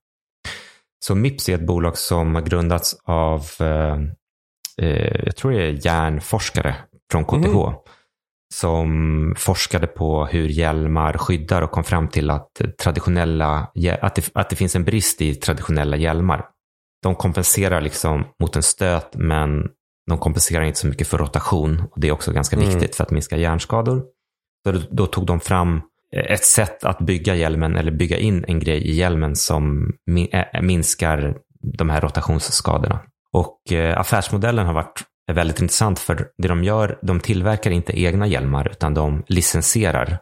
[1.05, 3.97] Så MIPS är ett bolag som har grundats av, eh,
[4.81, 6.75] eh jag tror det är hjärnforskare
[7.11, 7.35] från KTH.
[7.35, 7.73] Mm.
[8.53, 14.49] Som forskade på hur hjälmar skyddar och kom fram till att, traditionella, att, det, att
[14.49, 16.45] det finns en brist i traditionella hjälmar.
[17.03, 19.67] De kompenserar liksom mot en stöt men
[20.09, 21.83] de kompenserar inte så mycket för rotation.
[21.91, 22.69] Och det är också ganska Mm.
[22.69, 24.03] viktigt för att minska hjärnskador.
[24.65, 25.81] Så då, då tog de fram
[26.15, 29.93] ett sätt att bygga hjälmen eller bygga in en grej i hjälmen som
[30.31, 31.37] äh, minskar
[31.77, 32.99] de här rotationsskadorna.
[33.31, 38.27] Och eh, affärsmodellen har varit väldigt intressant för det de gör, de tillverkar inte egna
[38.27, 40.17] hjälmar utan de licensierar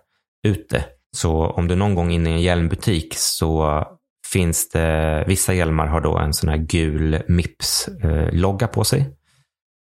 [0.47, 0.85] ut det.
[1.17, 3.83] Så om du någon gång är inne i en hjälmbutik så
[4.31, 9.17] finns det, vissa hjälmar har då en sån här gul Mips-logga på sig.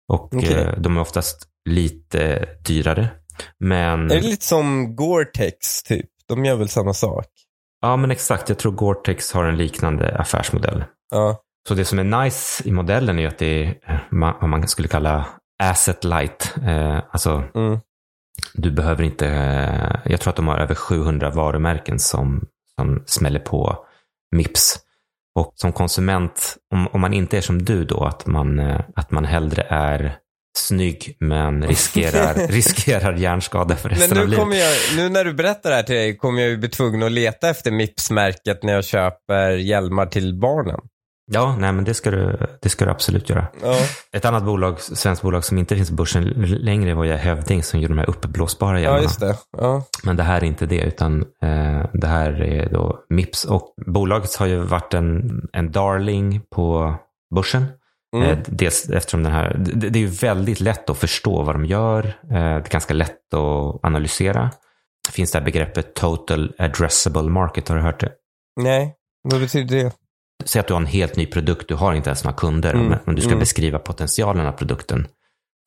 [0.07, 0.53] Och Okej.
[0.53, 3.09] eh, de är oftast lite dyrare.
[3.59, 4.11] Men...
[4.11, 6.09] Är det lite som Gore-Tex typ?
[6.27, 7.25] De gör väl samma sak?
[7.81, 8.49] Ja, men exakt.
[8.49, 10.83] Jag tror Gore-Tex har en liknande affärsmodell.
[11.11, 11.41] Ja.
[11.67, 14.87] Så det som är nice i modellen är att det är eh, vad man skulle
[14.87, 15.25] kalla
[15.63, 16.53] asset light.
[16.67, 17.79] Eh, alltså, Mm.
[18.53, 19.27] du behöver inte...
[19.27, 23.85] Eh, jag tror att de har över 700 varumärken som, som smäller på
[24.35, 24.79] Mips.
[25.39, 28.59] Och som konsument, om, om man inte är som du då, att man,
[28.95, 30.15] att man hellre är
[30.57, 34.43] snygg men riskerar, riskerar hjärnskada för Men resten av nu, livet.
[34.43, 37.03] kommer jag, nu när du berättar det här till dig kommer jag ju bli tvungen
[37.03, 40.79] att leta efter Mips-märket när jag köper hjälmar till barnen.
[41.31, 43.47] Ja, nej men det ska du, det ska du absolut göra.
[43.61, 43.75] Ja.
[44.11, 47.79] Ett annat bolag, svenskt bolag som inte finns på börsen längre var ju Hövding som
[47.79, 49.03] gjorde de här uppblåsbara ja, hjälmarna.
[49.03, 49.37] just det.
[49.57, 49.83] Ja.
[50.03, 53.45] Men det här är inte det, utan eh, det här är då Mips.
[53.45, 56.95] Och bolaget har ju varit en, en darling på
[57.35, 57.65] börsen.
[58.15, 58.29] Mm.
[58.29, 61.65] Eh, dels eftersom den här, det, det är ju väldigt lätt att förstå vad de
[61.65, 62.05] gör.
[62.05, 64.51] Eh, det är ganska lätt att analysera.
[65.07, 68.11] Det finns det här begreppet total addressable market, har du hört det?
[68.61, 69.91] Nej, vad betyder det?
[70.45, 72.73] Säg att du har en helt ny produkt, du har inte ens några kunder.
[72.73, 73.39] Mm, Men om du ska mm.
[73.39, 75.07] beskriva potentialen av produkten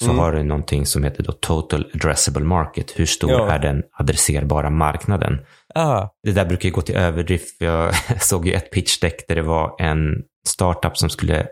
[0.04, 0.18] så Mm.
[0.18, 2.92] har du någonting som heter då total addressable market.
[2.98, 3.50] Hur stor Ja.
[3.50, 5.38] är den adresserbara marknaden?
[5.74, 7.56] Ah, Det där brukar ju gå till överdrift.
[7.60, 11.46] Jag såg ju ett pitchdeck där det var en startup som skulle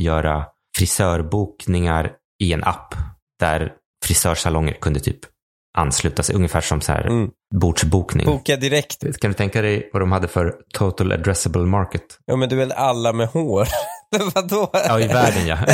[0.00, 0.44] göra
[0.78, 2.94] frisörbokningar i en app
[3.40, 3.72] där
[4.06, 5.18] frisörsalonger kunde typ
[5.78, 6.34] ansluta sig.
[6.36, 7.30] Ungefär som så här Mm.
[7.54, 8.26] bordsbokning.
[8.26, 9.20] boka direkt.
[9.20, 12.02] Kan du tänka dig vad de hade för total addressable market?
[12.24, 13.68] Ja, men du är väl alla med hår?
[14.34, 14.70] Vadå?
[14.72, 15.58] Ja, i världen ja.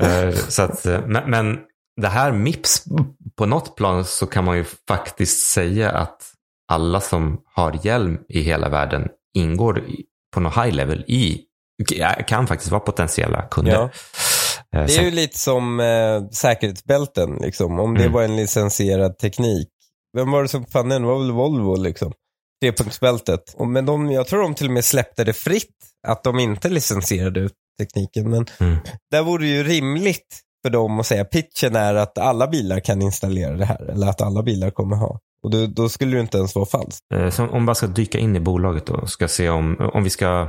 [0.00, 1.58] Eh, så att, eh, men, men
[2.00, 2.84] det här Mips,
[3.36, 6.22] på något plan så kan man ju faktiskt säga att
[6.72, 9.84] alla som har hjälm i hela världen ingår
[10.34, 11.40] på något high level i,
[12.26, 13.72] kan faktiskt vara potentiella kunder.
[13.72, 13.90] Ja.
[14.76, 17.80] Eh, Det är ju lite som eh, säkerhetsbälten, liksom.
[17.80, 18.12] om det Mm.
[18.12, 19.68] var en licensierad teknik.
[20.16, 21.02] Vem var det som fann den?
[21.02, 22.12] Det var väl Volvo, liksom.
[22.62, 23.54] Trepunktsbältet.
[23.56, 25.74] Och, men de, jag tror de till och med släppte det fritt,
[26.08, 28.30] att de inte licensierade ut tekniken.
[28.30, 28.76] Men Mm.
[29.10, 33.02] där vore det ju rimligt för dem att säga, pitchen är att alla bilar kan
[33.02, 35.18] installera det här, eller att alla bilar kommer ha.
[35.44, 37.00] Och då, då skulle det inte ens vara falskt.
[37.14, 40.10] Eh, Så om man ska dyka in i bolaget då, ska se om, om vi
[40.10, 40.48] ska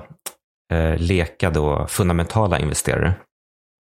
[0.73, 3.13] eh, leka då fundamentala investerare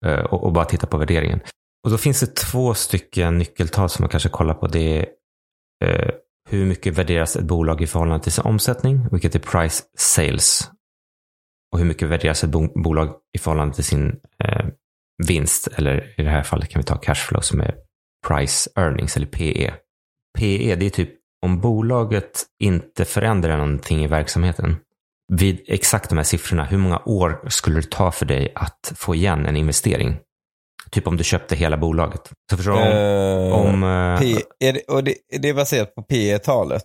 [0.06, 1.40] Eh, och, och bara titta på värderingen.
[1.84, 4.68] Och då finns det två stycken nyckeltal som man kanske kollar på.
[4.68, 5.06] Det är
[5.86, 6.10] eh,
[6.50, 10.72] hur mycket värderas ett bolag i förhållande till sin omsättning, vilket är price sales.
[11.74, 14.66] Och hur mycket värderas ett bo- bolag i förhållande till sin eh,
[15.28, 17.76] vinst, eller i det här fallet kan vi ta cashflow som är
[18.28, 19.74] price earnings, eller PE.
[20.40, 21.10] PE, det är typ
[21.46, 24.76] om bolaget inte förändrar någonting i verksamheten.
[25.34, 29.16] Vid exakt de här siffrorna, hur många år skulle det ta för dig att få
[29.16, 30.18] igen en investering?
[30.92, 32.22] Typ om du köpte hela bolaget.
[32.50, 32.80] Så förstår du?
[32.80, 36.84] Eh, Om, om, eh, P, är det, och det, det är baserat på P talet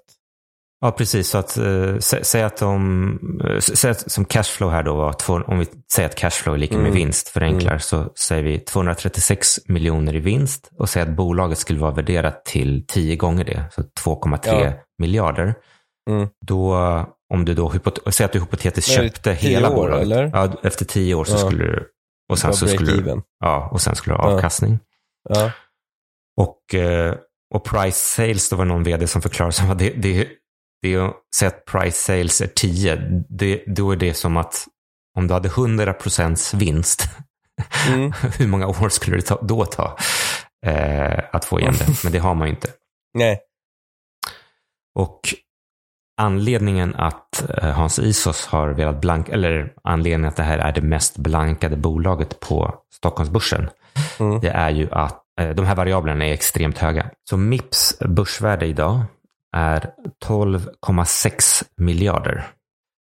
[0.81, 1.29] Ja, precis.
[1.29, 5.13] Så att, eh, sä, säg att de, eh, säg att, som cashflow här då var,
[5.13, 6.95] två, om vi säger att cashflow är lika med Mm.
[6.95, 11.91] vinst, förenklar, så säger vi 236 miljoner i vinst och säger att bolaget skulle vara
[11.91, 14.73] värderat till 10 gånger det, så 2,3 Ja.
[14.99, 15.55] miljarder.
[16.11, 16.29] Mm.
[16.47, 16.77] Då,
[17.35, 17.73] om du då,
[18.11, 20.03] säg att du hypotetiskt det köpte 10 hela år, bolaget.
[20.03, 20.31] eller?
[20.35, 21.39] Ja, efter 10 år så Ja.
[21.39, 21.89] skulle du,
[22.29, 24.79] och sen så skulle du, ja, och sen skulle du ha avkastning.
[25.29, 25.51] Ja.
[26.37, 27.15] Och, eh,
[27.55, 30.29] och price sales, då var det någon vd som förklarade som att det, det,
[30.83, 32.97] det är att säga att price sales är 10.
[33.29, 34.67] Det, då är det som att
[35.19, 37.09] om du hade 100% vinst,
[37.89, 38.13] Mm.
[38.39, 39.97] hur många år skulle det ta, då ta
[40.67, 41.87] eh, att få igen det?
[42.05, 42.69] Men det har man ju inte.
[43.15, 43.41] Nej.
[44.95, 45.21] Och
[46.17, 50.81] anledningen att eh, Hans Isos har velat blanka, eller anledningen att det här är det
[50.81, 53.69] mest blankade bolaget på Stockholmsbörsen,
[54.21, 54.41] Mm.
[54.41, 57.11] det är ju att eh, de här variablerna är extremt höga.
[57.31, 59.01] Så Mips börsvärde idag
[59.57, 59.91] är
[60.25, 62.47] 12,6 miljarder.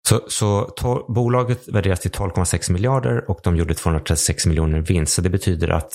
[0.07, 5.13] Så, så to- bolaget värderas till 12,6 miljarder och de gjorde 236 miljoner vinst.
[5.13, 5.93] Så det betyder att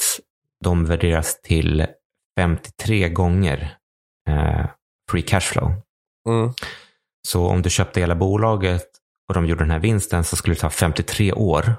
[0.65, 1.87] de värderas till
[2.39, 3.77] 53 gånger
[4.29, 4.67] eh,
[5.11, 5.73] free cashflow.
[6.29, 6.53] Mm.
[7.29, 8.87] Så om du köpte hela bolaget
[9.29, 11.75] och de gjorde den här vinsten så skulle det ta 53 år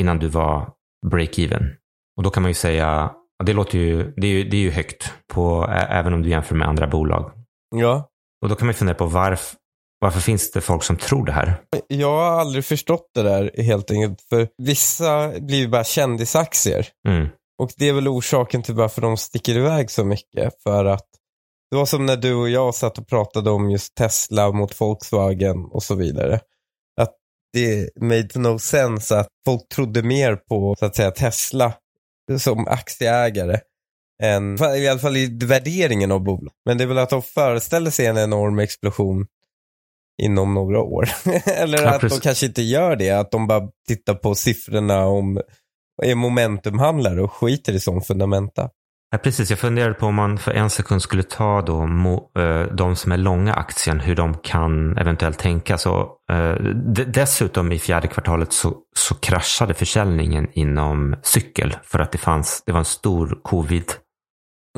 [0.00, 0.70] innan du var
[1.06, 1.74] break-even.
[2.16, 3.12] Och då kan man ju säga,
[3.44, 6.54] det låter ju, det är ju, det är ju högt, på, även om du jämför
[6.54, 7.32] med andra bolag.
[7.76, 8.08] Ja.
[8.42, 9.56] Och då kan man ju fundera på varför,
[10.00, 11.56] varför finns det folk som tror det här?
[11.88, 14.20] Jag har aldrig förstått det där helt enkelt.
[14.20, 16.86] För vissa blir ju bara kändisaktier.
[17.08, 17.28] Mm.
[17.62, 20.62] Och det är väl orsaken till varför de sticker iväg så mycket.
[20.62, 21.06] För att
[21.70, 25.64] det var som när du och jag satt och pratade om just Tesla mot Volkswagen
[25.64, 26.40] och så vidare.
[27.00, 27.14] Att
[27.52, 31.72] det made no sense att folk trodde mer på så att säga Tesla
[32.38, 33.60] som aktieägare
[34.22, 36.52] än, i alla fall i värderingen av bolag.
[36.64, 39.26] Men det är väl att de föreställer sig en enorm explosion
[40.22, 41.08] inom några år.
[41.46, 42.18] Eller Ja, att precis.
[42.18, 45.40] de kanske inte gör det, att de bara tittar på siffrorna om
[46.02, 48.70] är momentumhandlare och skiter i sån fundamenta.
[49.10, 49.50] Ja, precis.
[49.50, 53.12] Jag funderade på om man för en sekund skulle ta då mo, eh, de som
[53.12, 55.78] är långa aktien, hur de kan eventuellt tänka.
[55.78, 56.54] Så, eh,
[57.06, 62.72] dessutom i fjärde kvartalet så, så kraschade försäljningen inom cykel för att det, fanns, det
[62.72, 63.84] var en stor covid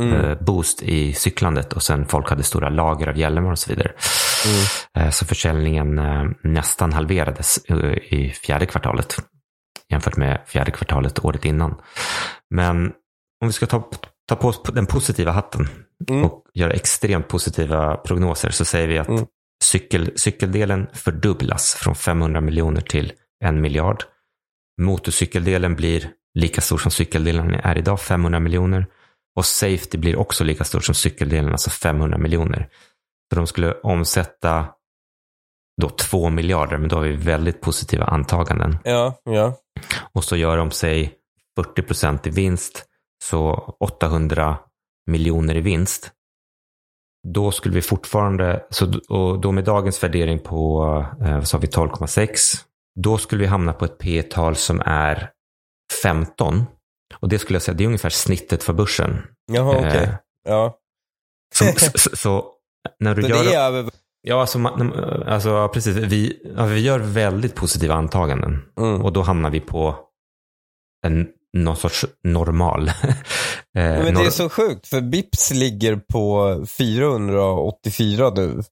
[0.00, 0.14] Mm.
[0.14, 3.92] eh, boost i cyklandet och sen folk hade stora lager av hjälmar och så vidare.
[4.94, 5.12] Mm.
[5.12, 6.00] Så försäljningen
[6.42, 7.70] nästan halverades
[8.10, 9.16] i fjärde kvartalet
[9.90, 11.74] jämfört med fjärde kvartalet året innan.
[12.54, 12.92] Men
[13.42, 13.88] om vi ska ta,
[14.30, 15.68] ta på oss den positiva hatten
[16.10, 16.24] mm.
[16.24, 19.26] och göra extremt positiva prognoser så säger vi att mm.
[19.64, 23.12] cykel, cykeldelen fördubblas från 500 miljoner till
[23.44, 24.04] en miljard.
[24.82, 28.86] Motorcykeldelen blir lika stor som cykeldelen är idag, 500 miljoner.
[29.36, 32.68] Och safety blir också lika stor som cykeldelen, alltså 500 miljoner.
[33.30, 34.66] Så de skulle omsätta
[35.82, 38.78] då 2 miljarder, men då har vi väldigt positiva antaganden.
[38.84, 39.56] Ja, ja.
[40.12, 41.14] Och så gör de sig
[41.56, 42.86] 40 procent i vinst,
[43.22, 44.58] så 800
[45.06, 46.12] miljoner i vinst.
[47.28, 50.84] Då skulle vi fortfarande, så, och då med dagens värdering på,
[51.20, 52.30] eh, vad sa vi, 12,6.
[53.00, 55.30] Då skulle vi hamna på ett P tal som är
[56.02, 56.64] 15.
[57.20, 59.22] Och det skulle jag säga, det är ungefär snittet för börsen.
[59.52, 59.88] Jaha, okej.
[59.88, 60.02] Okay.
[60.02, 60.14] Eh,
[60.48, 60.76] ja.
[61.54, 61.64] Så,
[61.98, 62.52] så, så,
[62.98, 63.44] när du så gör...
[63.44, 63.90] Det är.
[64.22, 64.58] Ja, alltså,
[65.26, 65.96] alltså precis.
[65.96, 68.62] Vi, vi gör väldigt positiva antaganden.
[68.78, 69.02] Mm.
[69.02, 69.96] Och då hamnar vi på
[71.06, 72.88] en, någon sorts normal.
[72.88, 72.94] eh,
[73.74, 78.62] Men det är så sjukt, för Bips ligger på 484 nu.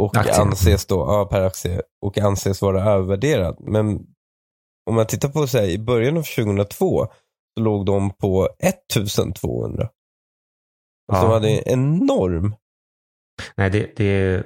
[0.00, 0.34] Och aktie.
[0.34, 1.82] anses då, ja, per aktie.
[2.06, 3.56] Och anses vara övervärderad.
[3.60, 3.86] Men
[4.88, 7.06] om man tittar på så här, i början av 2002
[7.56, 9.88] så låg de på 1200.
[11.12, 11.20] Ja.
[11.20, 12.54] Så de hade en enorm.
[13.56, 14.44] Nej, det, det,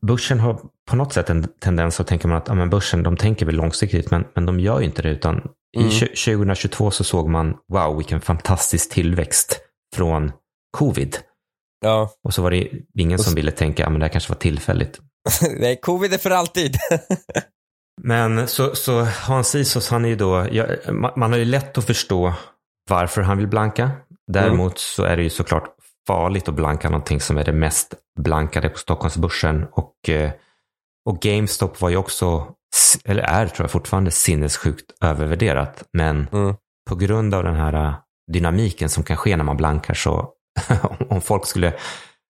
[0.00, 0.60] börsen har
[0.90, 3.54] på något sätt en tendens att tänka man att ja, men börsen, de tänker väl
[3.54, 5.10] långsiktigt, men, men de gör ju inte det.
[5.10, 5.88] Utan mm.
[5.88, 9.60] i 2022 så såg man, wow, vilken fantastisk tillväxt
[9.96, 10.32] från
[10.76, 11.18] covid.
[11.80, 12.10] Ja.
[12.24, 15.00] Och så var det ingen som ville tänka, ja men det här kanske var tillfälligt.
[15.58, 16.76] Nej, covid är för alltid.
[18.02, 20.66] men så, så Hans Isos, han är ju då, ja,
[21.16, 22.34] man har ju lätt att förstå
[22.90, 23.90] varför han vill blanka.
[24.32, 24.76] Däremot mm.
[24.76, 25.74] så är det ju såklart
[26.06, 29.66] farligt att blanka någonting som är det mest blankade på Stockholmsbörsen.
[29.72, 30.30] Och, eh,
[31.04, 32.46] och GameStop var ju också,
[33.04, 35.84] eller är tror jag fortfarande, sinnessjukt övervärderat.
[35.92, 36.54] Men mm.
[36.90, 37.94] på grund av den här eh,
[38.32, 40.32] dynamiken som kan ske när man blankar så
[41.08, 41.74] om folk skulle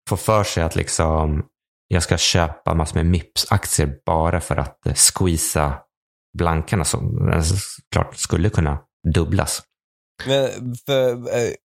[0.10, 1.44] få för sig att liksom
[1.88, 5.74] jag ska köpa massor med Mips-aktier bara för att eh, squeeza
[6.38, 7.56] blankarna som alltså,
[7.92, 8.80] klart skulle kunna
[9.14, 9.64] dubblas.
[10.28, 11.16] Men för,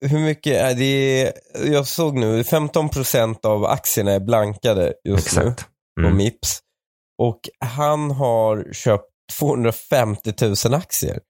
[0.09, 1.33] hur mycket är det?
[1.65, 5.47] Jag såg nu, 15 procent av aktierna är blankade just Exakt.
[5.47, 6.17] nu på mm.
[6.17, 6.61] Mips.
[7.19, 9.05] Och han har köpt
[9.39, 10.33] 250
[10.65, 11.21] 000 aktier.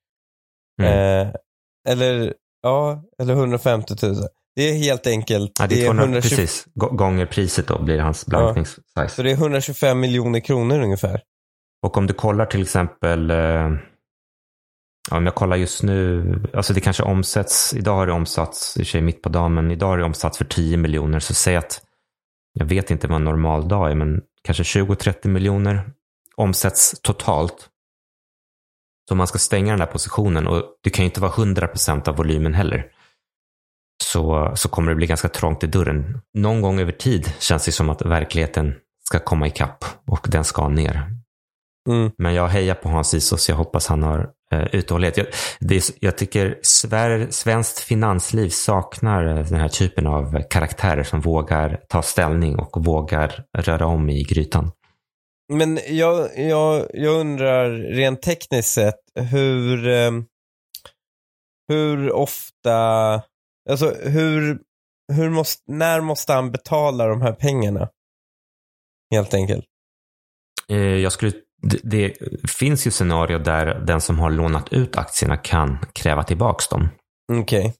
[0.82, 1.26] Mm.
[1.28, 1.34] Eh,
[1.88, 4.14] eller, ja, eller 150 000.
[4.56, 5.52] Det är helt enkelt.
[5.60, 6.28] Ja, det är 200, 120...
[6.28, 6.66] precis.
[6.74, 8.82] Gånger priset då blir hans blankningssize.
[8.94, 9.08] Ja.
[9.08, 11.22] Så det är 125 miljoner kronor ungefär.
[11.82, 13.70] Och om du kollar till exempel eh
[15.10, 16.24] Ja, om jag kollar just nu,
[16.54, 19.86] alltså det kanske omsätts, idag har det omsatts, i sig mitt på dagen, men idag
[19.86, 21.18] har det omsatts för 10 miljoner.
[21.18, 21.82] Så säg att,
[22.52, 25.92] jag vet inte vad en normal dag är, men kanske 20-30 miljoner
[26.36, 27.68] omsätts totalt.
[29.08, 32.16] Så man ska stänga den där positionen, och det kan ju inte vara 100% av
[32.16, 32.86] volymen heller,
[34.04, 36.20] så, så kommer det bli ganska trångt i dörren.
[36.34, 38.74] Någon gång över tid känns det som att verkligheten
[39.04, 41.06] ska komma ikapp och den ska ner.
[41.88, 42.10] Mm.
[42.18, 45.16] Men jag hejar på Hans Isos, jag hoppas han har eh, uthållighet.
[45.16, 45.26] Jag,
[45.60, 51.80] det, jag tycker Sver, svenskt finansliv saknar eh, den här typen av karaktärer som vågar
[51.88, 54.70] ta ställning och vågar röra om i grytan.
[55.52, 60.10] Men jag, jag, jag undrar rent tekniskt sett hur, eh,
[61.68, 62.74] hur ofta,
[63.70, 64.58] alltså hur,
[65.12, 67.88] hur måste, när måste han betala de här pengarna?
[69.14, 69.64] Helt enkelt.
[71.02, 71.32] Jag skulle
[71.62, 72.16] det, det,
[72.50, 76.88] finns ju scenario där den som har lånat ut aktierna kan kräva tillbaka dem.
[77.40, 77.72] Okay.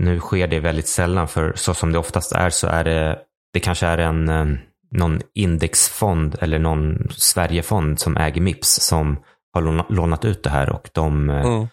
[0.00, 3.18] Nu sker det väldigt sällan, för så som det oftast är så är det,
[3.52, 4.46] det kanske är en, eh,
[4.90, 9.16] någon indexfond eller någon Sverigefond som äger Mips som
[9.54, 11.68] har lånat ut det här och de, eh, mm.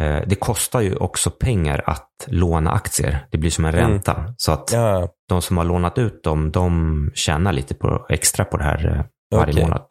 [0.00, 3.26] eh, det kostar ju också pengar att låna aktier.
[3.30, 3.90] Det blir som en mm.
[3.90, 4.14] ränta.
[4.14, 4.34] Mm.
[4.36, 5.08] Så att ja.
[5.28, 9.52] de som har lånat ut dem, de tjänar lite på, extra på det här varje
[9.52, 9.64] okay.
[9.64, 9.82] månad.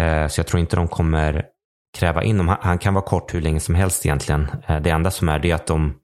[0.00, 1.44] Eh, så jag tror inte de kommer
[1.98, 2.56] kräva in dem.
[2.60, 4.48] Han kan vara kort hur länge som helst egentligen.
[4.66, 5.94] Eh, det enda som är det är att om,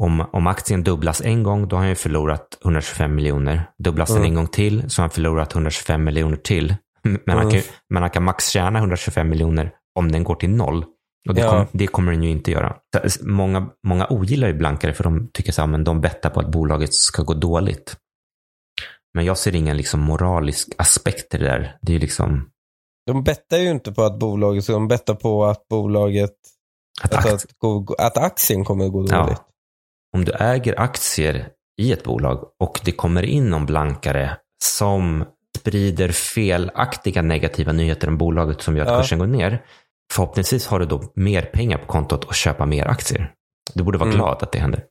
[0.00, 3.70] om, om aktien dubblas en gång, då har han ju förlorat 125 miljoner.
[3.78, 4.22] Dubblas mm.
[4.22, 6.74] den en gång till, så har han förlorat 125 miljoner till.
[7.02, 7.38] Men, mm.
[7.38, 10.84] han kan, men han kan max tjäna 125 miljoner om den går till noll.
[11.28, 11.50] Och det, ja.
[11.50, 12.76] kom, det kommer den ju inte göra.
[13.22, 17.22] Många, många ogillar ju blankare för de tycker att de bettar på att bolaget ska
[17.22, 17.96] gå dåligt.
[19.14, 21.76] Men jag ser ingen liksom moralisk aspekt i det där.
[21.82, 22.50] Det är liksom,
[23.06, 26.30] de bettar ju inte på att bolaget, de bettar på att bolaget,
[27.02, 29.12] att, att, att, att aktien kommer att gå dåligt.
[29.12, 29.48] Ja.
[30.14, 31.48] Om du äger aktier
[31.80, 35.24] i ett bolag och det kommer in någon blankare som
[35.58, 38.98] sprider felaktiga negativa nyheter om bolaget som gör att Ja.
[39.00, 39.62] kursen går ner.
[40.12, 43.32] Förhoppningsvis har du då mer pengar på kontot och köpa mer aktier.
[43.74, 44.16] Du borde vara Mm.
[44.20, 44.84] glad att det händer.